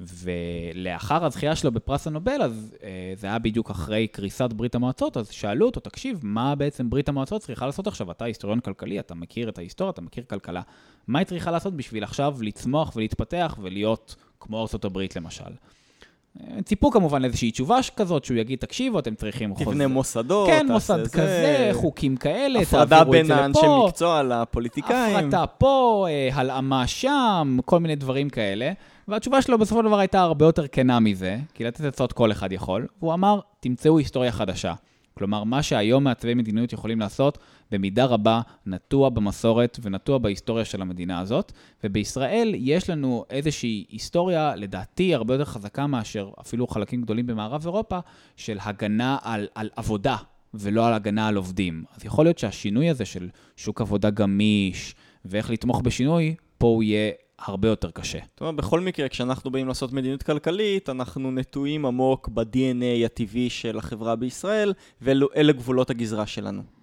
[0.00, 5.28] ולאחר הזכייה שלו בפרס הנובל, אז אה, זה היה בדיוק אחרי קריסת ברית המועצות, אז
[5.28, 8.10] שאלו אותו, תקשיב, מה בעצם ברית המועצות צריכה לעשות עכשיו?
[8.10, 10.62] אתה היסטוריון כלכלי, אתה מכיר את ההיסטוריה, אתה מכיר כלכלה.
[11.06, 15.50] מה היא צריכה לעשות בשביל עכשיו לצמוח ולהתפתח ולהיות כמו הברית למשל?
[16.40, 21.04] אה, ציפו כמובן לאיזושהי תשובה כזאת, שהוא יגיד, תקשיבו, אתם צריכים תבנה מוסדות, כן, מוסד
[21.04, 23.84] זה, כזה, חוקים כאלה, הפרדה תעבירו את בין זה האנשי לפה.
[23.88, 25.16] מקצוע לפוליטיקאים.
[25.16, 28.72] הפרטה פה, אה, הלאמה שם, כל מיני דברים כאלה.
[29.08, 32.52] והתשובה שלו בסופו של דבר הייתה הרבה יותר כנה מזה, כי לתת עצות כל אחד
[32.52, 34.74] יכול, והוא אמר, תמצאו היסטוריה חדשה.
[35.18, 37.38] כלומר, מה שהיום מעצבי מדיניות יכולים לעשות,
[37.70, 41.52] במידה רבה נטוע במסורת ונטוע בהיסטוריה של המדינה הזאת.
[41.84, 47.98] ובישראל יש לנו איזושהי היסטוריה, לדעתי, הרבה יותר חזקה מאשר אפילו חלקים גדולים במערב אירופה,
[48.36, 50.16] של הגנה על, על עבודה,
[50.54, 51.84] ולא על הגנה על עובדים.
[51.96, 54.94] אז יכול להיות שהשינוי הזה של שוק עבודה גמיש,
[55.24, 58.18] ואיך לתמוך בשינוי, פה הוא יהיה הרבה יותר קשה.
[58.30, 63.78] זאת אומרת, בכל מקרה, כשאנחנו באים לעשות מדיניות כלכלית, אנחנו נטועים עמוק ב-DNA הטבעי של
[63.78, 64.72] החברה בישראל,
[65.02, 66.77] ואלה גבולות הגזרה שלנו.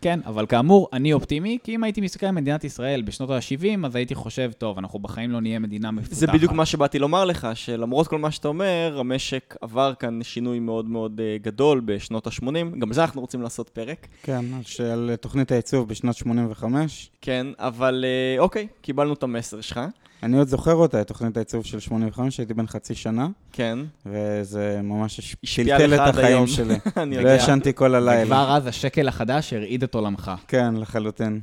[0.00, 3.96] כן, אבל כאמור, אני אופטימי, כי אם הייתי מסתכל על מדינת ישראל בשנות ה-70, אז
[3.96, 6.14] הייתי חושב, טוב, אנחנו בחיים לא נהיה מדינה מפותחת.
[6.14, 10.58] זה בדיוק מה שבאתי לומר לך, שלמרות כל מה שאתה אומר, המשק עבר כאן שינוי
[10.58, 14.06] מאוד מאוד אה, גדול בשנות ה-80, גם זה אנחנו רוצים לעשות פרק.
[14.22, 17.10] כן, של תוכנית הייצוב בשנת 85.
[17.20, 19.80] כן, אבל אה, אוקיי, קיבלנו את המסר שלך.
[20.22, 24.80] אני עוד זוכר אותה, את תוכנית הייצוב של 85, הייתי בן חצי שנה, כן, וזה
[24.82, 26.46] ממש טלטל את החיים.
[26.46, 26.74] שלי.
[26.96, 27.34] אני לא יודע.
[27.34, 28.22] ישנתי כל הלילה.
[28.22, 30.32] וכבר אז השקל החדש הרעיד את עולמך.
[30.48, 31.40] כן, לחלוטין.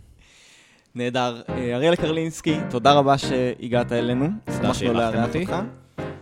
[0.96, 1.42] נהדר.
[1.50, 4.28] אה, אריאל קרלינסקי, תודה רבה שהגעת אלינו.
[4.50, 5.42] שמחנו שאירחתם אותי.
[5.42, 5.56] אותך.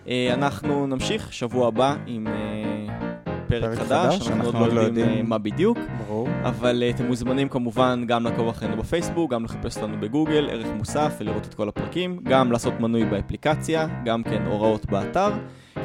[0.08, 3.12] אה, אנחנו נמשיך שבוע הבא עם אה,
[3.62, 5.78] פרק חדש, אנחנו עוד אנחנו לא יודעים אה, מה בדיוק.
[6.08, 6.28] ברור.
[6.43, 11.45] אבל אתם מוזמנים כמובן גם לעקוב אחרינו בפייסבוק, גם לחפש אותנו בגוגל, ערך מוסף, ולראות
[11.45, 15.32] את כל הפרקים, גם לעשות מנוי באפליקציה, גם כן הוראות באתר.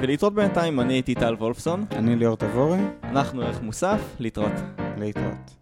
[0.01, 1.85] ולהתראות בינתיים, אני הייתי טל וולפסון.
[1.93, 2.79] אני ליאור תבורי.
[3.03, 4.53] אנחנו ערך מוסף, להתראות.
[4.99, 5.58] להתראות.